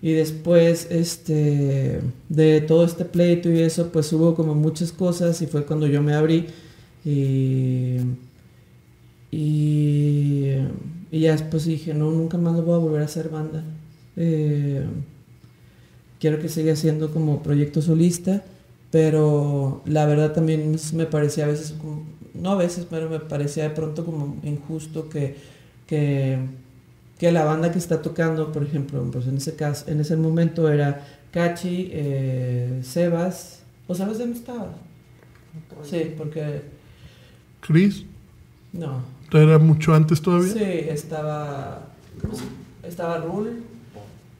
[0.00, 5.46] Y después este, de todo este pleito y eso, pues hubo como muchas cosas y
[5.46, 6.46] fue cuando yo me abrí.
[7.04, 7.98] Y,
[9.30, 10.56] y,
[11.12, 13.62] ya después dije, no, nunca más lo voy a volver a hacer banda.
[14.16, 14.84] Eh,
[16.22, 18.44] quiero que siga siendo como proyecto solista,
[18.92, 23.64] pero la verdad también me parecía a veces como no a veces, pero me parecía
[23.64, 25.36] de pronto como injusto que,
[25.88, 26.38] que,
[27.32, 31.04] la banda que está tocando, por ejemplo, pues en ese caso, en ese momento era
[31.32, 34.76] Cachi, eh, Sebas, ¿o sabes dónde estaba?
[35.82, 36.62] Sí, porque...
[37.60, 38.04] ¿Chris?
[38.72, 39.02] No.
[39.32, 40.52] ¿Era mucho antes todavía?
[40.52, 41.88] Sí, estaba...
[42.84, 43.64] Estaba Rul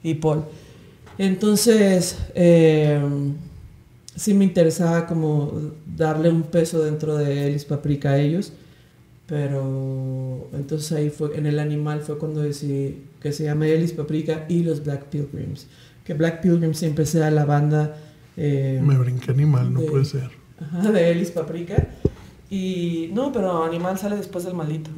[0.05, 0.45] y Paul.
[1.23, 3.01] Entonces, eh,
[4.17, 8.53] sí me interesaba como darle un peso dentro de Elis Paprika a ellos.
[9.29, 14.47] Pero entonces ahí fue, en el animal fue cuando decidí que se llame Elis Paprika
[14.49, 15.69] y los Black Pilgrims.
[16.05, 17.97] Que Black Pilgrims siempre sea la banda...
[18.37, 20.29] Eh, me brinqué animal, no puede ser.
[20.59, 21.87] Ajá, de Elis Paprika.
[22.51, 24.91] Y no, pero animal sale después del maldito.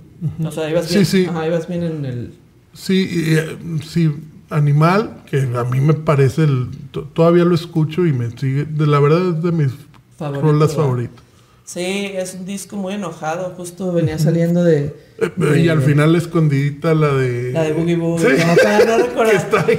[0.43, 1.27] O sea, ibas bien, sí, sí.
[1.29, 2.33] Ajá, ibas bien en el...
[2.73, 4.11] Sí, eh, sí,
[4.51, 6.69] Animal, que a mí me parece, el,
[7.15, 9.73] todavía lo escucho y me sigue, de la verdad es de mis
[10.19, 11.25] rolas favoritas.
[11.65, 14.95] Sí, es un disco muy enojado, justo venía saliendo de...
[15.19, 17.53] Eh, y al final escondidita la de...
[17.53, 18.43] La de Boogie Boogie, ¿Sí?
[18.47, 19.79] no, Está ahí.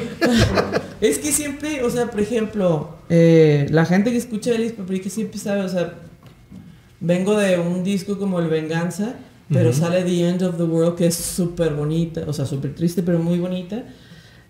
[1.01, 5.37] es que siempre, o sea, por ejemplo, eh, la gente que escucha Ellis Paprika siempre
[5.37, 5.93] sabe, o sea,
[6.99, 11.05] vengo de un disco como El Venganza, pero sale The End of the World, que
[11.05, 13.83] es súper bonita, o sea, súper triste, pero muy bonita.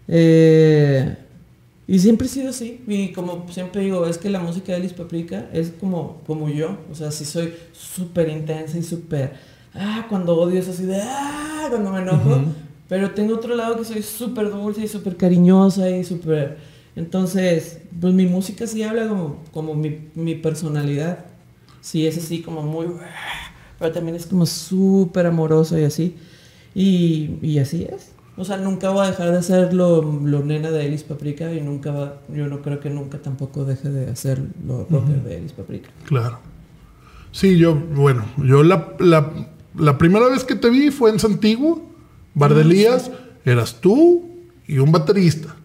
[0.08, 1.18] Eh,
[1.88, 2.82] y siempre he sido así.
[2.88, 6.78] Y como siempre digo, es que la música de Alice Paprika es como, como yo.
[6.92, 9.34] O sea, si soy súper intensa y súper...
[9.74, 11.02] Ah, cuando odio es así de...
[11.02, 12.44] Ah, cuando me enojo.
[12.88, 16.58] Pero tengo otro lado que soy súper dulce y súper cariñosa y súper...
[16.96, 21.26] Entonces, pues mi música sí habla como, como mi, mi personalidad.
[21.82, 22.88] Sí, es así como muy...
[23.78, 26.16] Pero también es como súper amoroso y así.
[26.74, 28.15] Y, y así es.
[28.38, 30.04] O sea, nunca va a dejar de ser lo,
[30.44, 34.12] nena de Elis Paprika y nunca va, yo no creo que nunca tampoco deje de
[34.12, 35.90] hacer lo rocker de Elis Paprika.
[36.06, 36.40] Claro.
[37.32, 41.90] Sí, yo, bueno, yo la, la, primera vez que te vi fue en Santiguo,
[42.34, 44.30] Bardelías, ah, eras tú
[44.68, 45.56] y un baterista.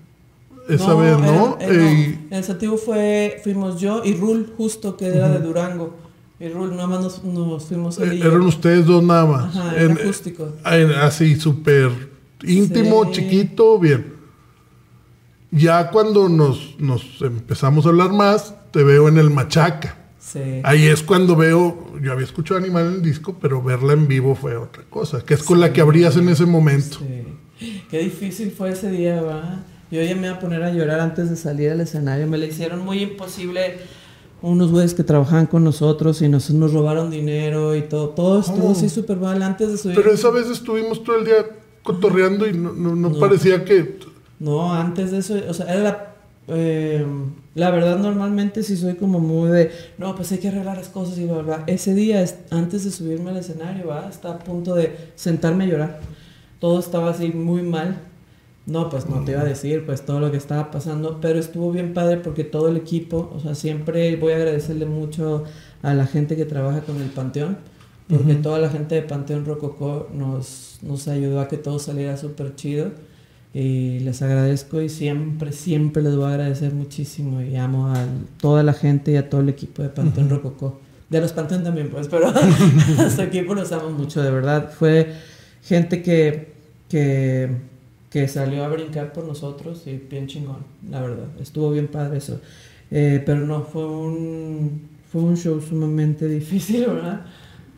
[0.69, 1.59] Esa vez, ¿no?
[1.61, 5.97] En Santiguo fue, fuimos yo y Rul, justo, que era de Durango.
[6.39, 8.21] Y Rul, nada más nos, fuimos ahí.
[8.21, 9.57] eran ustedes dos nada más.
[9.57, 10.53] Ajá, en, acústico.
[10.65, 12.10] así, súper
[12.43, 14.15] íntimo, chiquito, bien.
[15.51, 19.97] Ya cuando nos, nos empezamos a hablar más, te veo en el Machaca.
[20.63, 24.35] Ahí es cuando veo, yo había escuchado Animal en el disco, pero verla en vivo
[24.35, 26.99] fue otra cosa, que es con la que abrías en ese momento.
[27.91, 29.65] Qué difícil fue ese día, va.
[29.91, 32.27] Yo ya me iba a poner a llorar antes de salir al escenario.
[32.29, 33.79] Me le hicieron muy imposible
[34.41, 38.11] unos güeyes que trabajaban con nosotros y nos, nos robaron dinero y todo.
[38.11, 38.73] Todo estuvo oh.
[38.73, 39.97] así súper mal antes de subir.
[39.97, 41.45] Pero esa vez estuvimos todo el día
[41.83, 43.99] cotorreando y no, no, parecía que...
[44.39, 46.07] No, antes de eso, o sea, era la...
[46.49, 47.07] Eh,
[47.55, 51.19] la verdad, normalmente si soy como muy de, no, pues hay que arreglar las cosas
[51.19, 55.65] y bla, Ese día, antes de subirme al escenario, va, está a punto de sentarme
[55.65, 56.01] a llorar.
[56.61, 58.03] todo estaba así muy mal.
[58.67, 61.73] No, pues no te iba a decir pues todo lo que estaba pasando, pero estuvo
[61.73, 65.45] bien padre porque todo el equipo, o sea, siempre voy a agradecerle mucho
[65.83, 67.59] a la gente que trabaja con el Panteón,
[68.11, 72.55] porque toda la gente de Panteón Rococó nos, nos ayudó a que todo saliera súper
[72.57, 72.91] chido
[73.53, 78.07] y les agradezco y siempre, siempre les voy a agradecer muchísimo y amo a
[78.41, 80.81] toda la gente y a todo el equipo de Panteón Rococó.
[81.09, 84.73] De los Panteón también, pues, pero a su equipo los amo mucho, de verdad.
[84.73, 85.13] Fue
[85.63, 86.53] gente que,
[86.89, 87.51] que,
[88.09, 91.27] que salió a brincar por nosotros y bien chingón, la verdad.
[91.41, 92.41] Estuvo bien padre eso.
[92.93, 97.27] Eh, pero no, fue un, fue un show sumamente difícil, ¿verdad?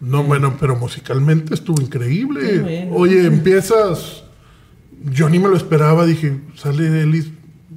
[0.03, 2.91] No, bueno, pero musicalmente estuvo increíble.
[2.93, 4.25] Oye, empiezas.
[5.05, 7.31] Yo ni me lo esperaba, dije, sale Elis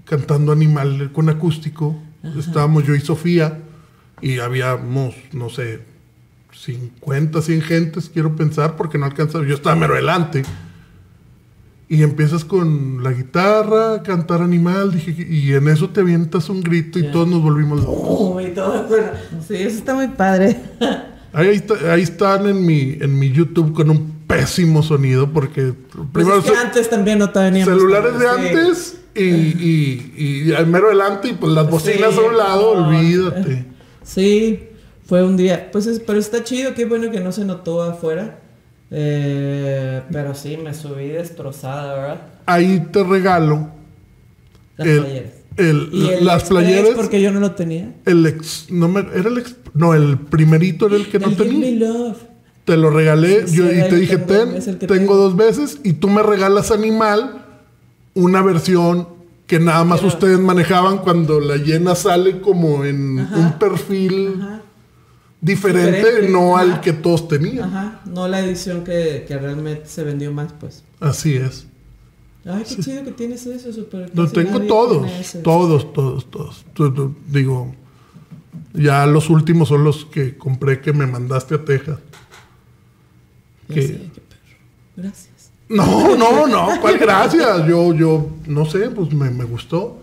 [0.06, 1.96] cantando Animal con acústico.
[2.36, 3.60] Estábamos yo y Sofía
[4.22, 5.82] y habíamos, no sé,
[6.52, 9.46] 50, 100 gentes, quiero pensar, porque no alcanzaba.
[9.46, 10.42] Yo estaba mero adelante.
[11.88, 16.98] Y empiezas con la guitarra, cantar animal, dije, y en eso te avientas un grito
[16.98, 17.84] y todos nos volvimos.
[17.86, 18.88] Oh, y todo,
[19.48, 20.60] sí, eso está muy padre.
[21.36, 26.40] Ahí, ahí están en mi, en mi YouTube con un pésimo sonido porque pues primero
[26.40, 31.28] es que antes también no teníamos celulares de antes y, y, y, al mero adelante
[31.28, 33.66] y pues las bocinas a un lado, olvídate.
[34.02, 34.70] Sí,
[35.04, 38.40] fue un día, pues es, pero está chido, qué bueno que no se notó afuera.
[38.92, 42.22] Eh, pero sí, me subí destrozada, ¿verdad?
[42.46, 43.72] Ahí te regalo
[44.78, 45.34] las playeras.
[45.58, 46.92] El, las playeras.
[46.96, 47.94] Porque yo no lo tenía.
[48.06, 52.14] El ex, no me, era el ex, no, el primerito era el que no tenía.
[52.66, 56.72] Te lo regalé yo, y te dije, ten, tengo dos veces y tú me regalas
[56.72, 57.46] Animal,
[58.16, 59.08] una versión
[59.46, 64.42] que nada más ustedes manejaban cuando la llena sale como en un perfil
[65.40, 67.70] diferente, no al que todos tenían.
[67.70, 70.84] Ajá, no la edición que, que realmente se vendió más, pues.
[71.00, 71.68] Así es.
[72.46, 74.12] Ay, qué chido que tienes eso, super.
[74.14, 75.10] Lo tengo todos,
[75.44, 77.12] todos, todos, todos.
[77.28, 77.74] Digo,
[78.74, 82.00] ya los últimos son los que compré que me mandaste a Texas.
[83.68, 83.82] Que...
[83.82, 84.58] Sé, qué perro.
[84.96, 85.52] Gracias.
[85.68, 87.66] No, no, no, ¿cuál gracias?
[87.68, 90.00] Yo, yo, no sé, pues me, me gustó.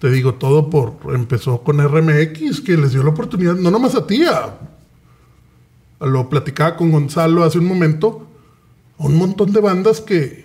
[0.00, 0.96] Te digo, todo por.
[1.14, 4.24] Empezó con RMX, que les dio la oportunidad, no nomás a ti,
[6.00, 8.26] lo platicaba con Gonzalo hace un momento,
[8.98, 10.43] un montón de bandas que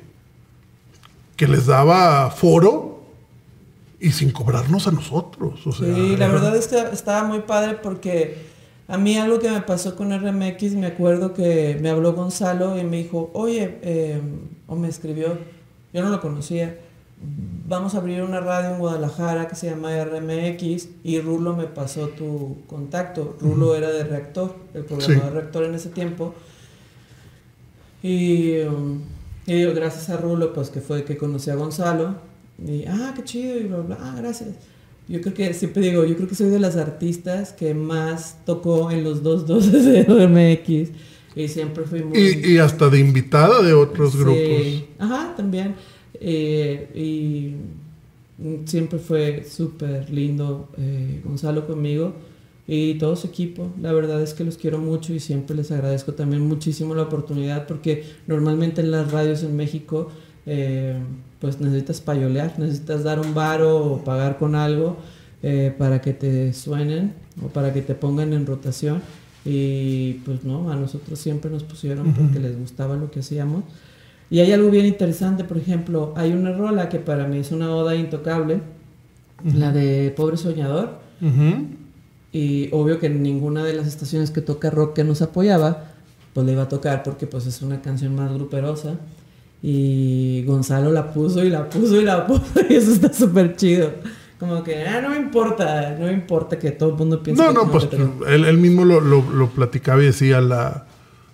[1.39, 2.99] que les daba foro
[3.97, 5.65] y sin cobrarnos a nosotros.
[5.65, 8.35] O sea, sí, la verdad es que estaba muy padre porque
[8.89, 12.83] a mí algo que me pasó con RMX, me acuerdo que me habló Gonzalo y
[12.83, 15.37] me dijo, oye, em, o me escribió,
[15.93, 16.77] yo no lo conocía,
[17.69, 22.09] vamos a abrir una radio en Guadalajara que se llama RMX y Rulo me pasó
[22.09, 23.37] tu contacto.
[23.39, 26.35] Rulo era de Reactor, el programa de Reactor en ese tiempo.
[28.03, 28.55] Y...
[28.55, 29.18] Em,
[29.49, 32.15] y gracias a Rulo, pues que fue que conocí a Gonzalo.
[32.63, 34.49] Y, ah, qué chido, y bla, bla, ah, gracias.
[35.07, 38.91] Yo creo que, siempre digo, yo creo que soy de las artistas que más tocó
[38.91, 40.91] en los dos doses de MX.
[41.35, 42.19] Y siempre fui muy...
[42.19, 44.17] Y, hasta de invitada de otros sí.
[44.19, 44.83] grupos.
[44.99, 45.75] Ajá, también.
[46.13, 47.55] Eh, y
[48.65, 52.13] siempre fue súper lindo eh, Gonzalo conmigo
[52.71, 53.71] y todo su equipo.
[53.81, 57.65] La verdad es que los quiero mucho y siempre les agradezco también muchísimo la oportunidad
[57.65, 60.11] porque normalmente en las radios en México
[60.45, 60.95] eh,
[61.39, 64.97] pues necesitas payolear, necesitas dar un varo o pagar con algo
[65.41, 69.01] eh, para que te suenen o para que te pongan en rotación
[69.43, 73.63] y pues no, a nosotros siempre nos pusieron porque les gustaba lo que hacíamos.
[74.29, 77.75] Y hay algo bien interesante, por ejemplo, hay una rola que para mí es una
[77.75, 78.61] oda intocable,
[79.55, 80.99] la de Pobre Soñador.
[82.31, 85.91] Y obvio que ninguna de las estaciones que toca rock que nos apoyaba,
[86.33, 88.95] pues le iba a tocar porque pues es una canción más gruperosa.
[89.61, 93.91] Y Gonzalo la puso y la puso y la puso y eso está súper chido.
[94.39, 97.43] Como que, ah, no me importa, no me importa que todo el mundo piense.
[97.43, 97.89] No, no, pues
[98.27, 100.87] él, mismo lo, lo, platicaba y decía la,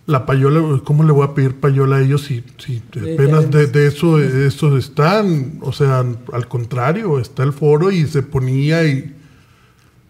[0.08, 3.86] la payola, ¿cómo le voy a pedir payola a ellos si, si apenas de, de,
[3.86, 5.60] eso, eso están?
[5.62, 9.15] O sea, al contrario, está el foro y se ponía y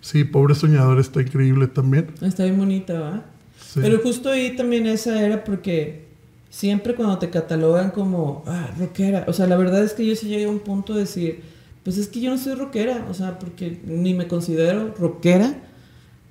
[0.05, 2.11] Sí, Pobre Soñador está increíble también.
[2.21, 3.25] Está bien bonita, ¿va?
[3.73, 6.05] Pero justo ahí también esa era porque
[6.51, 10.27] siempre cuando te catalogan como, ah, rockera, o sea, la verdad es que yo sí
[10.27, 11.41] llegué a un punto de decir,
[11.81, 15.55] pues es que yo no soy rockera, o sea, porque ni me considero rockera,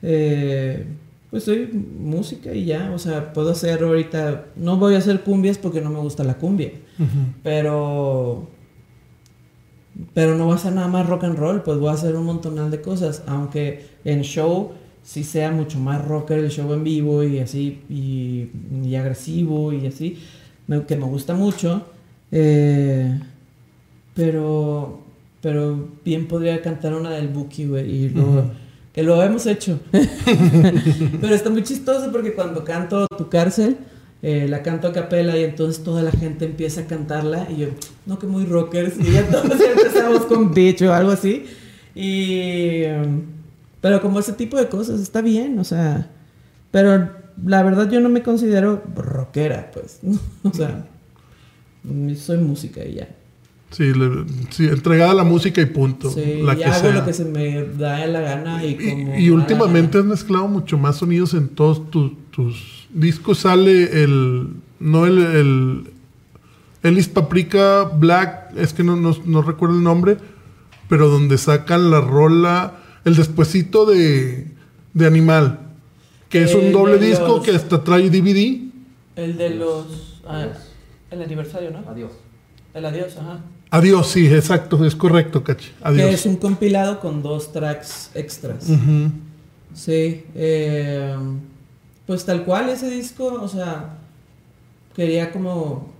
[0.02, 0.86] eh,
[1.30, 5.58] pues soy música y ya, o sea, puedo hacer ahorita, no voy a hacer cumbias
[5.58, 6.70] porque no me gusta la cumbia,
[7.42, 8.53] pero
[10.12, 12.24] pero no va a ser nada más rock and roll, pues voy a hacer un
[12.24, 14.72] montonal de cosas, aunque en show
[15.02, 20.18] sí sea mucho más rocker el show en vivo y así, y, agresivo y así,
[20.86, 21.84] que me gusta mucho,
[22.32, 23.20] Eh,
[24.14, 25.00] pero,
[25.40, 28.50] pero bien podría cantar una del Buki, güey, y lo,
[28.92, 29.78] que lo hemos hecho.
[31.20, 33.76] pero está muy chistoso porque cuando canto Tu Cárcel,
[34.22, 37.68] eh, la canto a capela y entonces toda la gente empieza a cantarla y yo,
[38.06, 41.44] no, que muy rockers, y entonces empezamos con bicho o algo así.
[41.94, 43.22] Y, um,
[43.80, 46.10] pero como ese tipo de cosas, está bien, o sea,
[46.70, 47.10] pero
[47.44, 50.00] la verdad yo no me considero rockera, pues,
[50.42, 50.86] o sea,
[52.16, 53.08] soy música y ya.
[53.70, 53.92] Sí,
[54.50, 56.08] sí, entregada a la música y punto.
[56.08, 59.18] Sí, la y hago lo que se me da la gana y como...
[59.18, 63.40] Y, últimamente has mezclado mucho más sonidos en todos tus, tus discos.
[63.40, 64.48] Sale el...
[64.80, 65.18] No el...
[65.18, 65.94] el
[66.84, 70.18] Ellis Paprika Black, es que no, no, recuerdo el nombre,
[70.86, 72.74] pero donde sacan la rola,
[73.06, 74.48] el despuesito de,
[74.92, 75.60] de Animal,
[76.28, 78.60] que es un doble disco que hasta trae DVD.
[79.16, 80.20] El de los...
[80.26, 80.48] Ah,
[81.10, 81.88] el aniversario, ¿no?
[81.88, 82.12] Adiós.
[82.74, 83.40] El adiós, ajá.
[83.70, 85.70] Adiós, sí, exacto, es correcto, Cachi.
[85.80, 86.08] Adiós.
[86.08, 88.66] Que es un compilado con dos tracks extras.
[89.72, 91.16] Sí, eh,
[92.06, 93.98] pues tal cual ese disco, o sea,
[94.94, 95.92] quería como,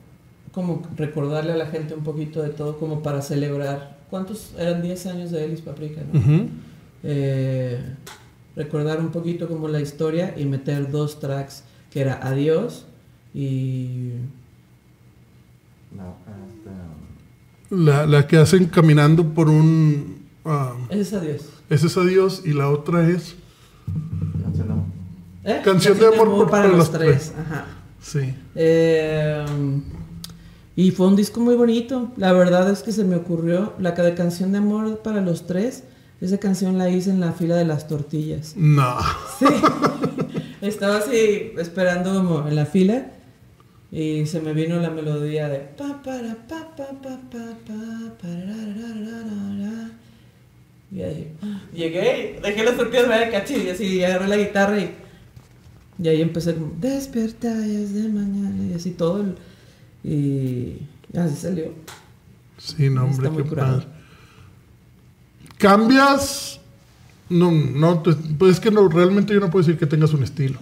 [0.53, 3.99] como recordarle a la gente un poquito de todo, como para celebrar.
[4.11, 6.03] ¿Cuántos eran 10 años de Ellis Paprika?
[6.13, 6.49] ¿no?
[7.03, 7.81] Eh,
[8.55, 12.87] recordar un poquito como la historia y meter dos tracks que era Adiós
[13.35, 14.13] y
[17.71, 20.25] la, la que hacen caminando por un...
[20.45, 21.43] Uh, ese es Adiós.
[21.71, 23.37] Ese es Adiós y la otra es...
[25.65, 26.17] Canción de amor.
[26.17, 26.31] ¿Eh?
[26.31, 27.33] De amor, para, los, tres.
[27.39, 27.67] Ajá.
[28.01, 28.35] Sí.
[28.55, 29.45] Eh,
[30.77, 32.13] y fue un disco muy bonito.
[32.17, 35.85] La verdad es que se me ocurrió la de Canción de amor para los tres.
[36.21, 38.55] Esa canción la hice en la fila de las tortillas.
[38.57, 38.97] No.
[39.39, 39.47] Sí.
[40.63, 43.09] Estaba así esperando como en la fila
[43.93, 47.47] y se me vino la melodía de pa para pa pa pa pa
[48.21, 48.29] pa
[50.91, 51.33] y ahí
[51.73, 54.95] llegué, dejé las tortillas de cachi y así agarré la guitarra y,
[56.03, 59.25] y ahí empecé como despertáis de mañana y así todo
[60.03, 60.79] y
[61.17, 61.73] así salió.
[62.59, 63.87] Sí, no, hombre, qué padre.
[65.59, 66.61] ¿Cambias?
[67.29, 70.59] No, no, pues es que no, realmente yo no puedo decir que tengas un estilo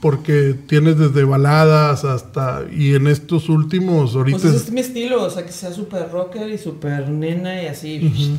[0.00, 5.30] porque tienes desde baladas hasta y en estos últimos ahorita pues es mi estilo o
[5.30, 8.36] sea que sea súper rocker y súper nena y así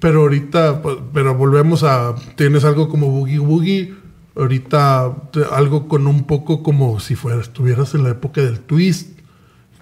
[0.00, 3.94] pero ahorita pues, pero volvemos a tienes algo como boogie boogie
[4.38, 5.16] ahorita
[5.52, 9.18] algo con un poco como si fuera estuvieras en la época del twist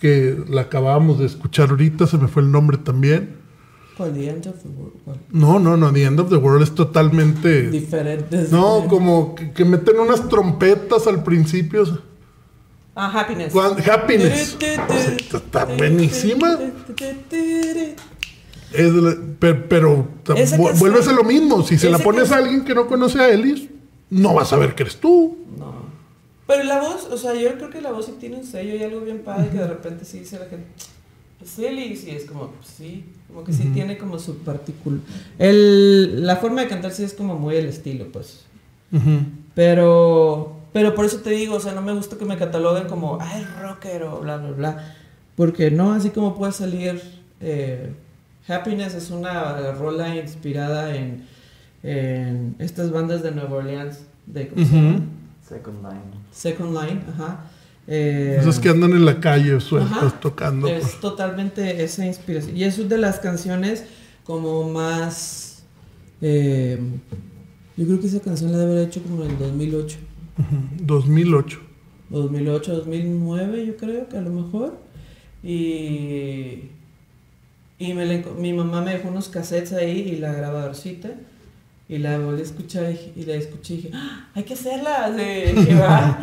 [0.01, 3.37] que la acabábamos de escuchar ahorita se me fue el nombre también.
[3.97, 5.21] The End of the World.
[5.31, 5.91] No, no, no.
[5.91, 7.71] The End of the World es totalmente.
[7.71, 8.47] Diferente.
[8.51, 11.85] No, como que, meten unas trompetas al principio.
[12.95, 13.55] Ah, Happiness.
[13.89, 14.57] happiness.
[15.33, 16.59] está buenísima.
[19.59, 20.09] pero,
[20.79, 21.63] vuelves a lo mismo.
[21.63, 23.69] Si se la pones a alguien que no conoce a Ellis,
[24.11, 25.39] no vas a ver que eres tú.
[25.59, 25.87] No.
[26.47, 28.83] Pero la voz, o sea, yo creo que la voz sí tiene un sello y
[28.83, 30.67] algo bien padre que de repente sí dice la gente
[31.43, 35.01] es Ellis y es como, pues, sí, como que sí tiene como su particular.
[35.39, 38.45] La forma de cantar sí es como muy el estilo, pues.
[39.55, 43.19] Pero, pero por eso te digo, o sea, no me gusta que me cataloguen como,
[43.21, 44.95] ay, rocker o bla, bla, bla.
[45.37, 47.03] Porque no, así como puede salir.
[47.41, 47.93] Eh,
[48.49, 51.27] Happiness es una rola inspirada en,
[51.87, 54.01] en estas bandas de Nueva Orleans.
[54.27, 54.51] De,
[55.49, 56.01] Second Line.
[56.33, 57.45] Second Line, ajá.
[57.87, 60.67] Eh, Esos que andan en la calle sueltos tocando.
[60.67, 62.57] Es totalmente esa inspiración.
[62.57, 63.85] Y es una de las canciones
[64.25, 65.63] como más...
[66.21, 66.79] Eh,
[67.77, 69.99] yo creo que esa canción la debe haber hecho como en el 2008.
[70.81, 71.61] 2008.
[72.11, 74.79] 2008, 2009 yo creo que a lo mejor.
[75.45, 76.71] Y,
[77.79, 81.11] y me mi mamá me dejó unos cassettes ahí y la grabadorcita.
[81.89, 86.19] Y la volví a escuchar y, la escuché y dije, ¡Ah, hay que hacerla.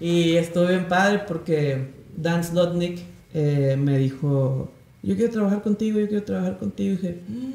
[0.00, 3.00] y estuve bien padre porque Dan Slotnick
[3.34, 4.70] eh, me dijo,
[5.02, 6.92] yo quiero trabajar contigo, yo quiero trabajar contigo.
[6.92, 7.52] Y dije, mm,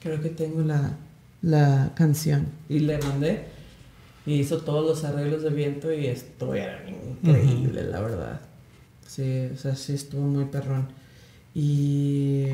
[0.00, 0.96] creo que tengo la,
[1.42, 2.46] la canción.
[2.68, 3.44] Y le mandé.
[4.26, 8.40] Y hizo todos los arreglos de viento y esto era increíble, la verdad.
[9.06, 10.88] Sí, o sea, sí estuvo muy perrón.
[11.54, 12.46] Y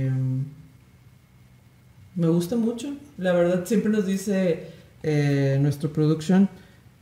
[2.20, 2.92] me gusta mucho.
[3.16, 4.68] La verdad, siempre nos dice
[5.02, 6.50] eh, nuestro production,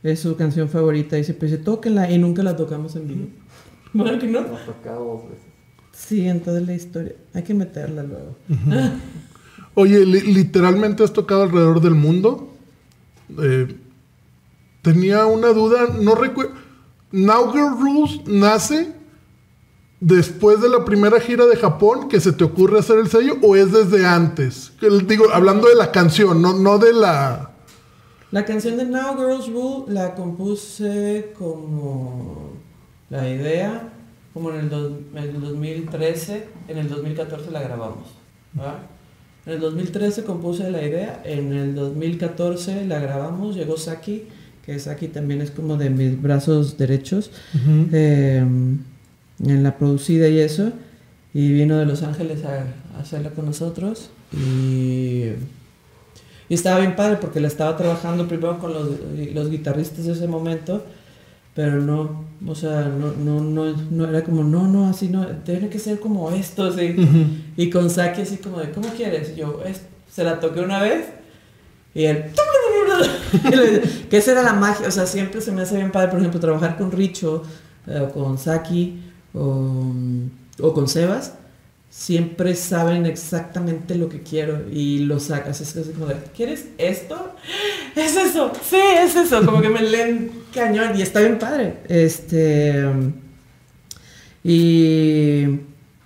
[0.01, 3.27] es su canción favorita y siempre dice, tóquenla y nunca la tocamos en vivo.
[3.93, 4.45] ¿Verdad que no?
[5.91, 7.15] Sí, en toda la historia.
[7.33, 8.37] Hay que meterla luego.
[9.73, 12.53] Oye, literalmente has tocado alrededor del mundo.
[13.41, 13.75] Eh,
[14.81, 16.53] tenía una duda, no recuerdo.
[17.11, 18.93] Now Girl Rules nace
[19.99, 23.55] después de la primera gira de Japón que se te ocurre hacer el sello o
[23.55, 24.71] es desde antes?
[25.07, 27.51] Digo, hablando de la canción, no, no de la...
[28.31, 32.51] La canción de Now Girls Rule la compuse como
[33.09, 33.91] la idea,
[34.35, 38.07] como en el, dos- en el 2013, en el 2014 la grabamos.
[38.53, 38.75] ¿verdad?
[39.47, 44.25] En el 2013 compuse la idea, en el 2014 la grabamos, llegó Saki,
[44.63, 47.31] que Saki también es como de mis brazos derechos,
[47.91, 48.45] eh,
[49.45, 50.71] en la producida y eso,
[51.33, 52.65] y vino de Los Ángeles a,
[52.97, 55.31] a hacerla con nosotros, y...
[56.51, 58.89] Y estaba bien padre porque la estaba trabajando primero con los,
[59.35, 60.83] los guitarristas de ese momento,
[61.53, 65.69] pero no, o sea, no, no, no, no era como, no, no, así no, tiene
[65.69, 66.95] que ser como esto, así.
[67.55, 69.33] Y con Saki así como de, ¿cómo quieres?
[69.35, 69.83] Y yo, "Es-".
[70.11, 71.05] se la toqué una vez
[71.93, 72.25] y él,
[74.09, 76.39] que esa era la magia, o sea, siempre se me hace bien padre, por ejemplo,
[76.39, 77.43] trabajar con Richo,
[77.85, 78.99] eh, o con Saki,
[79.33, 79.91] o,
[80.59, 81.33] o con Sebas,
[81.89, 85.59] siempre saben exactamente lo que quiero y lo sacas.
[85.61, 87.35] Es así como de, ¿quieres esto?
[87.95, 89.43] Es eso, sí, es eso.
[89.43, 91.79] Como que me leen cañón y está bien padre.
[91.89, 92.85] Este.
[94.43, 95.59] Y.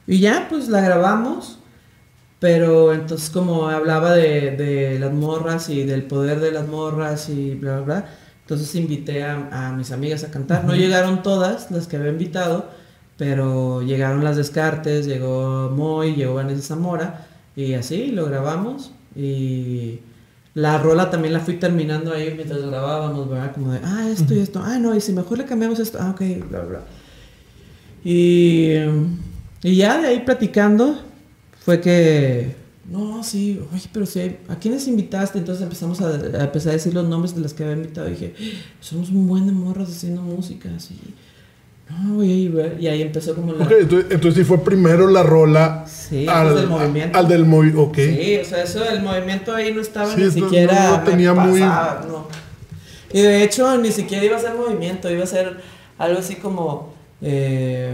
[0.08, 1.60] Y ya, pues la grabamos.
[2.40, 7.54] Pero entonces, como hablaba de, de las morras y del poder de las morras y
[7.56, 8.06] bla, bla, bla.
[8.42, 10.66] Entonces invité a, a mis amigas a cantar.
[10.66, 12.70] No llegaron todas las que había invitado,
[13.18, 18.92] pero llegaron las Descartes, llegó Moy, llegó Vanessa Zamora, y así lo grabamos.
[19.16, 20.00] Y
[20.56, 23.54] la rola también la fui terminando ahí mientras grabábamos, ¿verdad?
[23.54, 26.12] Como de, ah, esto y esto, ah, no, y si mejor le cambiamos esto, ah,
[26.12, 26.82] ok, bla, bla.
[28.04, 28.74] Y,
[29.64, 31.00] y ya de ahí platicando,
[31.64, 32.56] fue que,
[32.90, 35.40] no, sí, oye, pero sí, ¿a quiénes invitaste?
[35.40, 38.08] Entonces empezamos a, a empezar a decir los nombres de las que había invitado.
[38.08, 38.34] Y dije,
[38.82, 41.00] somos un buen de morras haciendo música, así.
[41.90, 43.66] No, y ahí, y ahí empezó como la...
[43.66, 47.18] Ok, entonces, entonces sí fue primero la rola Sí, antes del movimiento.
[47.20, 47.96] Al del movimiento, ok.
[47.98, 50.90] Sí, o sea, eso, el movimiento ahí no estaba Sí, ni no- siquiera.
[50.90, 52.28] no tenía muy- pasaba, no.
[53.12, 55.58] Y de hecho, ni siquiera iba a ser movimiento, iba a ser
[56.00, 56.94] algo así como.
[57.22, 57.92] Eh,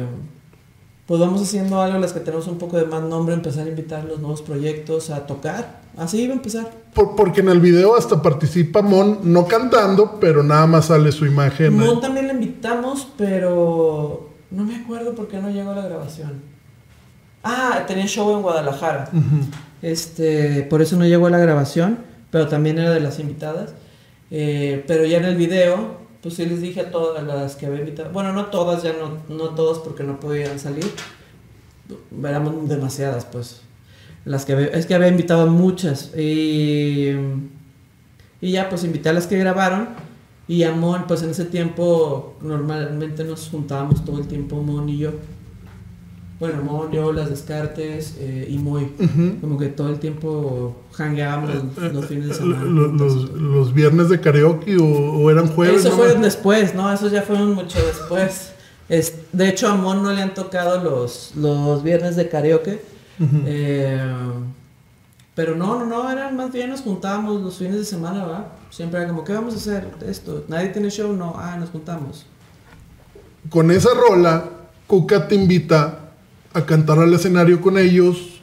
[1.09, 4.03] pues vamos haciendo algo, las que tenemos un poco de más nombre, empezar a invitar
[4.03, 5.81] los nuevos proyectos a tocar.
[5.97, 6.69] Así iba a empezar.
[6.93, 11.25] Por- porque en el video hasta participa Mon, no cantando, pero nada más sale su
[11.25, 11.75] imagen.
[11.75, 16.43] Mon también la invitamos, pero no me acuerdo por qué no llegó a la grabación.
[17.43, 19.09] Ah, tenía show en Guadalajara.
[19.81, 21.97] Este, por eso no llegó a la grabación,
[22.29, 23.73] pero también era de las invitadas.
[24.29, 27.79] Eh, pero ya en el video, pues sí les dije a todas las que había
[27.79, 28.11] invitado.
[28.11, 30.85] Bueno, no todas, ya no, no todas porque no podían salir.
[32.23, 33.61] Éramos demasiadas, pues.
[34.25, 36.11] Las que había- es que había invitado a muchas.
[36.17, 37.11] Y,
[38.41, 39.89] y ya, pues invité a las que grabaron.
[40.47, 44.97] Y a Mon, pues en ese tiempo normalmente nos juntábamos todo el tiempo, Mon y
[44.97, 45.11] yo.
[46.39, 48.93] Bueno, Mon, yo, las Descartes eh, y Moy.
[49.41, 52.63] Como que todo el tiempo hangueábamos los, los fines de semana.
[52.63, 55.81] Lo- Los, los viernes de karaoke o, o eran jueves.
[55.81, 55.95] Eso ¿no?
[55.97, 56.91] fueron después, ¿no?
[56.93, 58.53] Eso ya fueron mucho después.
[58.87, 62.81] Es, de hecho, a Mon no le han tocado los, los viernes de karaoke.
[63.45, 64.01] Eh,
[65.35, 68.45] pero no, no, no, eran más bien nos juntábamos los fines de semana, ¿verdad?
[68.69, 69.87] Siempre era como, ¿qué vamos a hacer?
[70.07, 72.25] Esto, nadie tiene show, no, ah, nos juntamos.
[73.49, 74.45] Con esa rola,
[74.87, 76.08] Cuca te invita
[76.53, 78.39] a cantar al escenario con ellos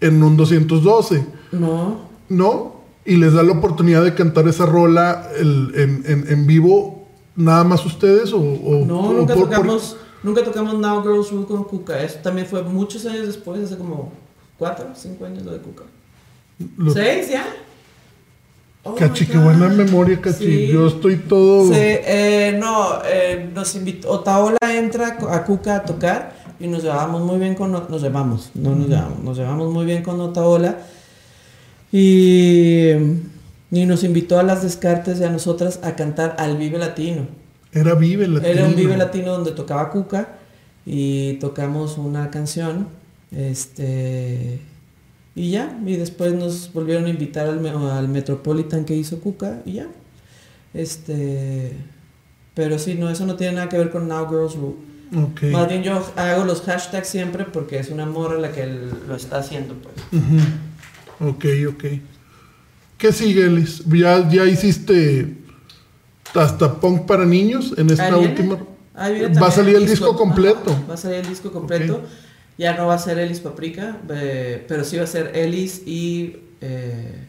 [0.00, 2.82] en un 212, No, ¿no?
[3.04, 7.64] Y les da la oportunidad de cantar esa rola el- en, en- en vivo, nada
[7.64, 11.46] más ustedes o, o- no, o nunca por- por- tocamos, nunca tocamos Now Girls Rule
[11.46, 12.00] con Cuca.
[12.02, 14.12] Eso también fue muchos años después, hace como
[14.58, 15.84] cuatro, cinco años lo de Cuca.
[16.76, 17.44] los- ¿Seis ya?
[18.84, 20.44] Oh Cachi, qué buena memoria, Cachi.
[20.44, 20.66] Sí.
[20.72, 21.68] Yo estoy todo.
[21.68, 27.22] Sí, eh, no, eh, nos invitó, Otaola entra a Cuca a tocar y nos llevamos
[27.22, 30.78] muy bien con, nos llevamos, no nos llevamos, nos llevamos muy bien con Otaola
[31.90, 32.90] y,
[33.72, 37.26] y nos invitó a las Descartes y a nosotras a cantar al Vive Latino.
[37.72, 38.52] Era Vive Latino.
[38.52, 40.36] Era un Vive Latino donde tocaba Cuca
[40.86, 42.86] y tocamos una canción,
[43.32, 44.60] este,
[45.34, 49.72] y ya, y después nos volvieron a invitar al, al Metropolitan que hizo Cuca y
[49.74, 49.88] ya,
[50.74, 51.72] este,
[52.54, 54.91] pero sí, no, eso no tiene nada que ver con Now Girls Rule.
[55.14, 55.42] Ok.
[55.44, 59.38] Más bien yo hago los hashtags siempre porque es una morra la que lo está
[59.38, 59.94] haciendo, pues.
[60.12, 61.28] Ujú.
[61.30, 61.84] Ok, ok.
[62.96, 63.84] ¿Qué sigue, Elis?
[63.86, 65.36] ¿Ya, ya hiciste
[66.34, 68.58] hasta punk para niños en esta última?
[68.96, 70.76] ¿Va a salir el disco completo?
[70.88, 71.96] va a salir el disco completo.
[71.96, 72.02] Ok.
[72.58, 76.36] Ya no va a ser Elis Paprika, eh, pero sí va a ser Elis y,
[76.60, 77.26] eh,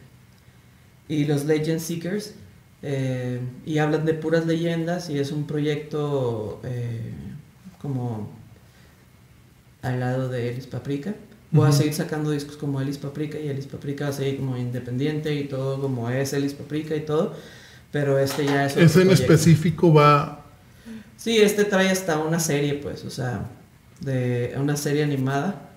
[1.08, 2.34] y los Legend Seekers.
[2.82, 6.60] eh, y hablan de puras leyendas y es un proyecto
[7.84, 8.30] como
[9.82, 11.14] al lado de Elis Paprika.
[11.50, 14.56] Voy a seguir sacando discos como Elis Paprika y Elis Paprika va a seguir como
[14.56, 17.34] independiente y todo como es Elis Paprika y todo.
[17.92, 18.72] Pero este ya es...
[18.72, 19.32] otro Ese en proyecto.
[19.34, 20.44] específico va.
[21.16, 23.48] Sí, este trae hasta una serie, pues, o sea,
[24.00, 25.70] de una serie animada.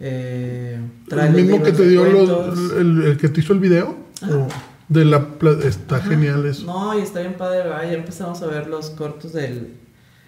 [0.00, 0.78] Eh,
[1.08, 3.96] trae El mismo que te dio los- el, el que te hizo el video.
[4.28, 4.46] ¿O
[4.88, 5.26] de la
[5.64, 6.10] está Ajá.
[6.10, 6.66] genial eso.
[6.66, 7.84] No, y está bien padre, ¿verdad?
[7.84, 9.72] ya empezamos a ver los cortos del...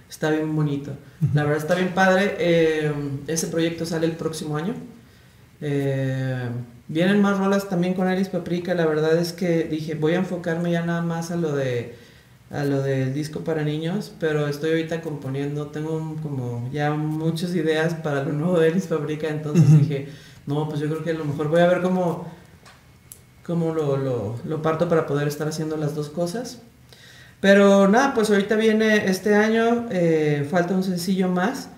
[0.09, 0.93] Está bien bonito.
[1.35, 2.37] La verdad está bien padre.
[2.39, 2.93] eh,
[3.27, 4.75] ese proyecto sale el próximo año.
[5.61, 6.49] Eh,
[6.89, 8.75] vienen más rolas también con Elis Paprika.
[8.75, 11.95] La verdad es que dije, voy a enfocarme ya nada más a lo de
[12.51, 17.95] a lo del disco para niños, pero estoy ahorita componiendo, tengo como ya muchas ideas
[17.95, 20.09] para lo nuevo de Elis Paprika, entonces dije,
[20.47, 22.31] no, pues yo creo que a lo mejor voy a ver cómo,
[23.45, 26.63] cómo lo, lo, lo parto para poder estar haciendo las dos cosas.
[27.41, 31.69] Pero nada, pues ahorita viene este año, eh, falta un sencillo más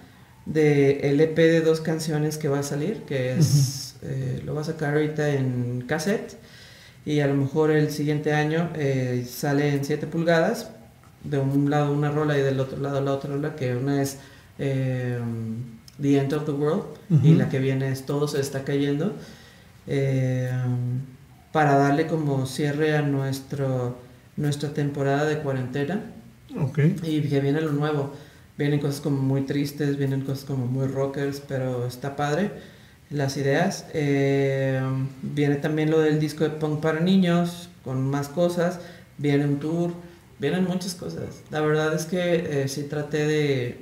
[0.46, 4.62] del el EP de dos canciones que va a salir, que es, eh, lo va
[4.62, 6.36] a sacar ahorita en cassette.
[7.04, 10.70] Y a lo mejor el siguiente año eh, sale en 7 pulgadas,
[11.24, 14.18] de un lado una rola y del otro lado la otra rola, que una es
[14.58, 15.18] eh,
[16.00, 16.84] The End of the World
[17.22, 19.14] y la que viene es Todo se está cayendo,
[19.86, 20.50] eh,
[21.50, 23.96] para darle como cierre a nuestro,
[24.38, 26.00] nuestra temporada de cuarentena.
[26.58, 26.78] Ok.
[27.02, 28.14] Y que viene lo nuevo.
[28.56, 32.50] Vienen cosas como muy tristes, vienen cosas como muy rockers, pero está padre
[33.10, 33.86] las ideas.
[33.92, 34.80] Eh,
[35.22, 38.80] viene también lo del disco de punk para niños, con más cosas.
[39.18, 39.92] Viene un tour,
[40.38, 41.42] vienen muchas cosas.
[41.50, 43.78] La verdad es que eh, sí traté de,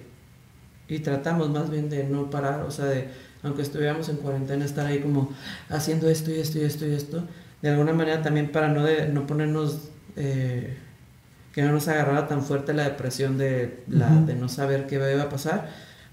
[0.88, 3.08] y tratamos más bien de no parar, o sea, de,
[3.42, 5.30] aunque estuviéramos en cuarentena, estar ahí como
[5.68, 7.24] haciendo esto y esto y esto y esto.
[7.62, 9.90] De alguna manera también para no, de, no ponernos...
[10.16, 10.76] eh,
[11.52, 15.22] que no nos agarrara tan fuerte la depresión de, la, de no saber qué iba
[15.22, 15.70] a pasar.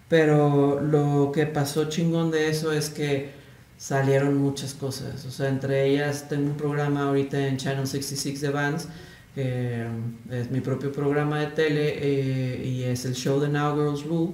[0.07, 3.31] Pero lo que pasó chingón de eso es que
[3.77, 5.25] salieron muchas cosas.
[5.25, 8.87] O sea, entre ellas tengo un programa ahorita en Channel 66 de Vans.
[9.35, 9.85] que
[10.29, 14.33] es mi propio programa de tele eh, y es el show de Now Girls Rule.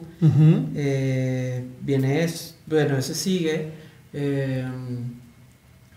[0.75, 3.71] Eh, viene es, bueno, ese sigue.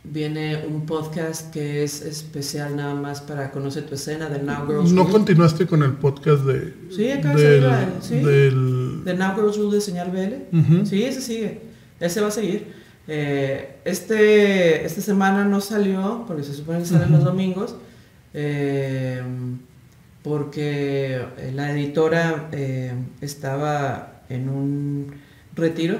[0.04, 4.90] Viene un podcast que es especial nada más para conocer tu escena de Now Girls
[4.92, 5.12] No Rule.
[5.12, 6.74] continuaste con el podcast de.
[6.90, 8.16] Sí, acá del, iba, sí.
[8.16, 10.84] del- De Now Girls Rule de Señal BL.
[10.86, 11.60] Sí, ese sigue.
[12.00, 12.72] Ese va a seguir.
[13.06, 17.16] Eh, este, esta semana no salió, porque se supone que salen Ujú.
[17.16, 17.76] los domingos,
[18.34, 19.22] eh,
[20.22, 21.24] porque
[21.54, 25.12] la editora eh, estaba en un
[25.54, 25.98] retiro,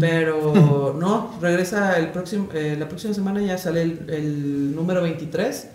[0.00, 5.68] Pero no, regresa el próximo, eh, la próxima semana ya sale el, el número 23.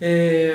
[0.00, 0.52] Eh,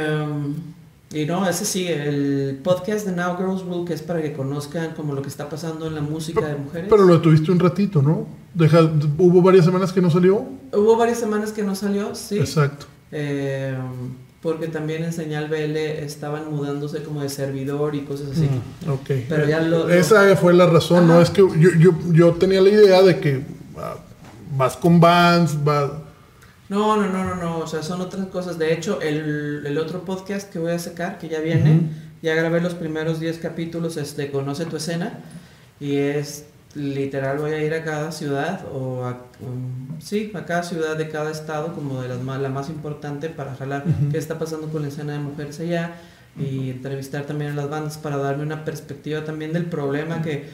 [1.14, 4.94] y no, ese sigue, el podcast de Now Girls Rule, que es para que conozcan
[4.96, 6.88] como lo que está pasando en la música de mujeres.
[6.90, 8.26] Pero lo tuviste un ratito, ¿no?
[8.54, 8.82] Deja,
[9.20, 10.44] hubo varias semanas que no salió.
[10.72, 12.40] Hubo varias semanas que no salió, sí.
[12.40, 12.88] Exacto.
[13.12, 13.78] Eh,
[14.44, 18.50] porque también en Señal BL estaban mudándose como de servidor y cosas así.
[18.86, 19.10] Mm, ok.
[19.30, 21.20] Pero ya lo- Esa fue la razón, ¿no?
[21.22, 23.42] Es que yo, yo, yo tenía la idea de que
[23.78, 23.96] ah,
[24.56, 25.90] vas con Vans, vas.
[26.70, 28.58] No, no, no, no, no, o sea, son otras cosas.
[28.60, 31.84] De hecho, el, el otro podcast que voy a sacar, que ya viene, Ujú.
[32.22, 35.20] ya grabé los primeros 10 capítulos, es de Conoce tu escena,
[35.80, 36.46] y es
[36.76, 41.10] literal, voy a ir a cada ciudad, o a, um, sí, a cada ciudad de
[41.10, 43.84] cada estado, como de las más, la más importante, para jalar.
[44.12, 45.96] Qué está pasando con la escena de mujeres allá,
[46.38, 50.46] y entrevistar también a las bandas para darme una perspectiva también del problema que,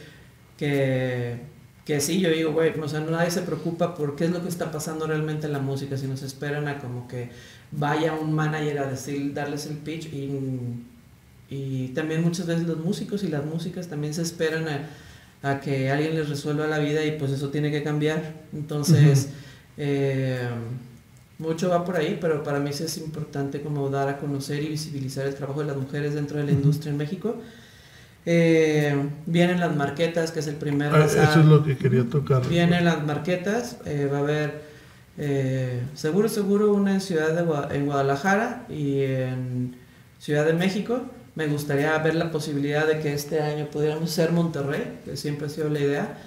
[0.58, 1.40] que,
[1.86, 4.50] que sí, yo digo, güey, o sea, nadie se preocupa por qué es lo que
[4.50, 7.30] está pasando realmente en la música, si nos esperan a como que
[7.72, 10.30] vaya un manager a decir, darles el pitch y,
[11.50, 14.90] y también muchas veces los músicos y las músicas también se esperan a,
[15.42, 18.34] a que alguien les resuelva la vida y pues eso tiene que cambiar.
[18.54, 19.30] Entonces,
[19.78, 20.40] eh,
[21.38, 24.68] mucho va por ahí, pero para mí sí es importante como dar a conocer y
[24.68, 27.38] visibilizar el trabajo de las mujeres dentro de la industria en México.
[28.26, 28.94] Eh,
[29.26, 31.06] vienen las marquetas, que es el primer Ah.
[31.06, 32.46] Eso es lo que quería tocar.
[32.48, 34.68] Vienen las marquetas, eh, va a haber
[35.96, 39.76] seguro, seguro una en Ciudad de Gua- en Guadalajara y en
[40.20, 41.02] Ciudad de México.
[41.40, 45.50] Me gustaría ver la posibilidad de que este año pudiéramos ser Monterrey, que siempre ha
[45.50, 46.18] sido la idea.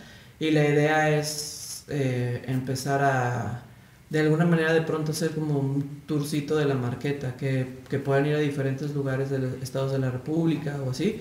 [0.41, 3.63] Y la idea es eh, empezar a,
[4.09, 8.25] de alguna manera, de pronto hacer como un tourcito de la marqueta, que, que puedan
[8.27, 11.21] ir a diferentes lugares de los estados de la República o así.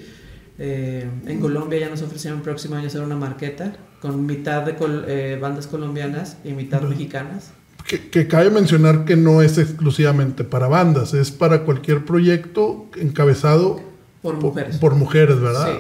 [0.58, 4.76] Eh, en Colombia ya nos ofrecieron el próximo año hacer una marqueta con mitad de
[4.78, 7.52] col- eh, bandas colombianas y mitad mexicanas.
[7.88, 13.82] Que, que cabe mencionar que no es exclusivamente para bandas, es para cualquier proyecto encabezado
[14.22, 14.78] Por po- mujeres.
[14.78, 15.68] por mujeres, ¿verdad?
[15.68, 15.80] Sí.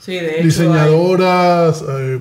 [0.00, 0.36] Sí, de hecho.
[0.38, 2.20] hay- diseñadoras, eh,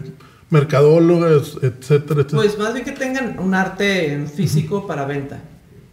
[0.50, 2.42] mercadólogas, etcétera, etcétera.
[2.42, 5.40] Pues más bien que tengan un arte físico para venta,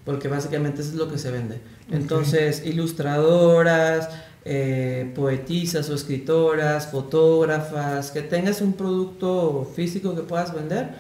[0.05, 1.59] porque básicamente eso es lo que se vende.
[1.91, 4.09] Entonces, ilustradoras,
[4.47, 10.91] eh, poetisas o escritoras, fotógrafas, que tengas un producto físico que puedas vender,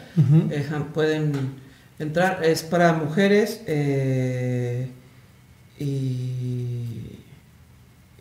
[0.50, 1.32] eh, pueden
[1.98, 2.44] entrar.
[2.44, 4.88] Es para mujeres eh,
[5.78, 7.18] y,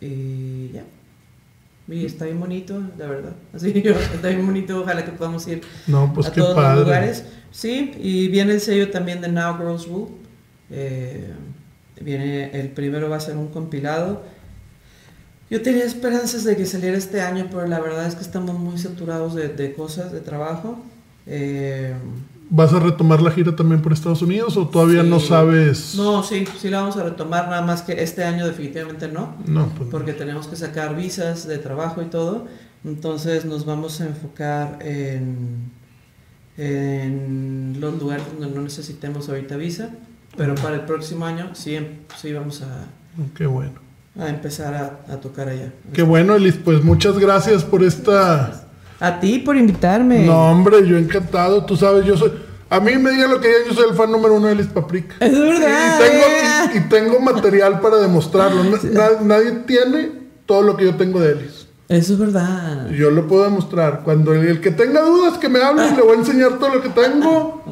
[0.00, 0.84] y ya.
[1.86, 3.34] Y está bien bonito, la verdad.
[3.52, 3.72] Así,
[4.14, 4.80] está bien bonito.
[4.80, 6.76] Ojalá que podamos ir no, pues a todos padre.
[6.76, 7.24] los lugares.
[7.50, 10.10] Sí, y viene el sello también de Now Girls Rule.
[10.70, 11.30] Eh,
[12.00, 14.22] viene, el primero va a ser un compilado.
[15.50, 18.78] Yo tenía esperanzas de que saliera este año, pero la verdad es que estamos muy
[18.78, 20.82] saturados de, de cosas, de trabajo.
[21.26, 21.92] Eh,
[22.56, 25.08] ¿Vas a retomar la gira también por Estados Unidos o todavía Sí.
[25.08, 25.94] no sabes?
[25.96, 29.34] no, sí, sí la vamos a retomar, nada más que este año definitivamente no.
[29.44, 32.46] No, pues porque tenemos que sacar visas de trabajo y todo.
[32.84, 35.72] Entonces nos vamos a enfocar en,
[36.56, 39.90] en los lugares donde no necesitemos ahorita visa.
[40.36, 41.76] Pero para el próximo año sí,
[42.20, 42.86] sí vamos a,
[43.16, 43.74] no, qué bueno.
[44.18, 45.72] a empezar a, a tocar allá.
[45.92, 48.60] Qué bueno, Elis, pues muchas gracias por esta...
[49.00, 50.24] A ti por invitarme.
[50.24, 52.32] No, hombre, yo encantado, tú sabes, yo soy...
[52.76, 54.66] A mí me digan lo que digan, yo soy el fan número uno de Elis
[54.66, 55.14] Paprika.
[55.20, 55.98] Es verdad.
[55.98, 56.24] Y tengo,
[56.74, 58.64] y, y tengo material para demostrarlo.
[58.64, 60.10] Na- na- nadie tiene
[60.46, 61.68] todo lo que yo tengo de Elis.
[61.88, 62.88] Eso es verdad.
[62.90, 64.00] Yo lo puedo demostrar.
[64.04, 66.70] Cuando el, el que tenga dudas, que me hable y le voy a enseñar todo
[66.74, 67.62] lo que tengo.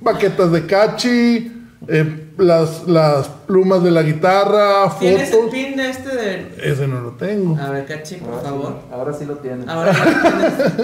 [0.00, 1.52] Baquetas de cachi,
[1.86, 5.50] eh, las, las plumas de la guitarra, ¿Tienes el fotos.
[5.50, 6.54] pin de este de...
[6.62, 7.56] Ese no lo tengo.
[7.60, 8.76] A ver, Cachi, por Ahora sí favor.
[8.92, 9.68] ahora sí lo tienen.
[9.68, 10.30] Ahora ya lo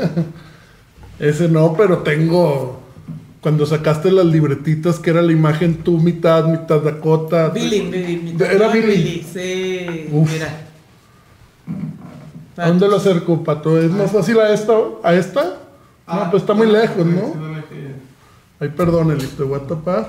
[0.09, 0.27] tienes.
[1.18, 2.81] Ese no, pero tengo.
[3.45, 7.51] Cuando sacaste las libretitas, que era la imagen tú, mitad, mitad Dakota.
[7.51, 9.22] Billy, Billy, mi Era no, Billy.
[9.30, 10.32] Sí, Uf.
[10.32, 10.49] mira.
[12.57, 13.78] ¿A dónde lo acerco, Pato?
[13.78, 14.72] ¿Es más fácil a esta?
[15.03, 15.59] ¿A esta?
[16.09, 17.34] No, pues está muy lejos, ¿no?
[18.61, 20.09] Ay, perdón, Elis, te voy a tapar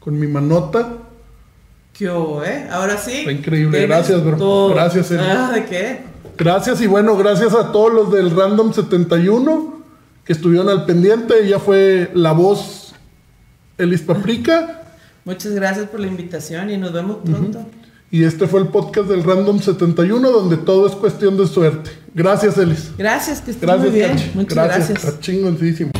[0.00, 0.88] con mi manota.
[1.92, 2.66] ¿Qué hubo, eh?
[2.70, 3.12] Ahora sí.
[3.12, 3.86] Está increíble.
[3.86, 4.38] Gracias, bro.
[4.38, 4.70] todo.
[4.70, 5.22] Gracias, Eli.
[5.22, 6.00] Ah, ¿de qué?
[6.38, 9.77] Gracias y bueno, gracias a todos los del Random 71
[10.28, 11.42] que estuvieron al pendiente.
[11.42, 12.92] Ella fue la voz
[13.78, 14.82] Elis Paprika.
[15.24, 17.64] Muchas gracias por la invitación y nos vemos pronto.
[18.10, 21.90] Y este fue el podcast del Random 71 donde todo es cuestión de suerte.
[22.12, 22.90] Gracias, Elis.
[22.98, 24.30] Gracias, que estés Gracias, muy bien.
[24.34, 24.88] Muchas gracias.
[24.90, 25.04] gracias.
[25.04, 25.92] Está chingoncísimo.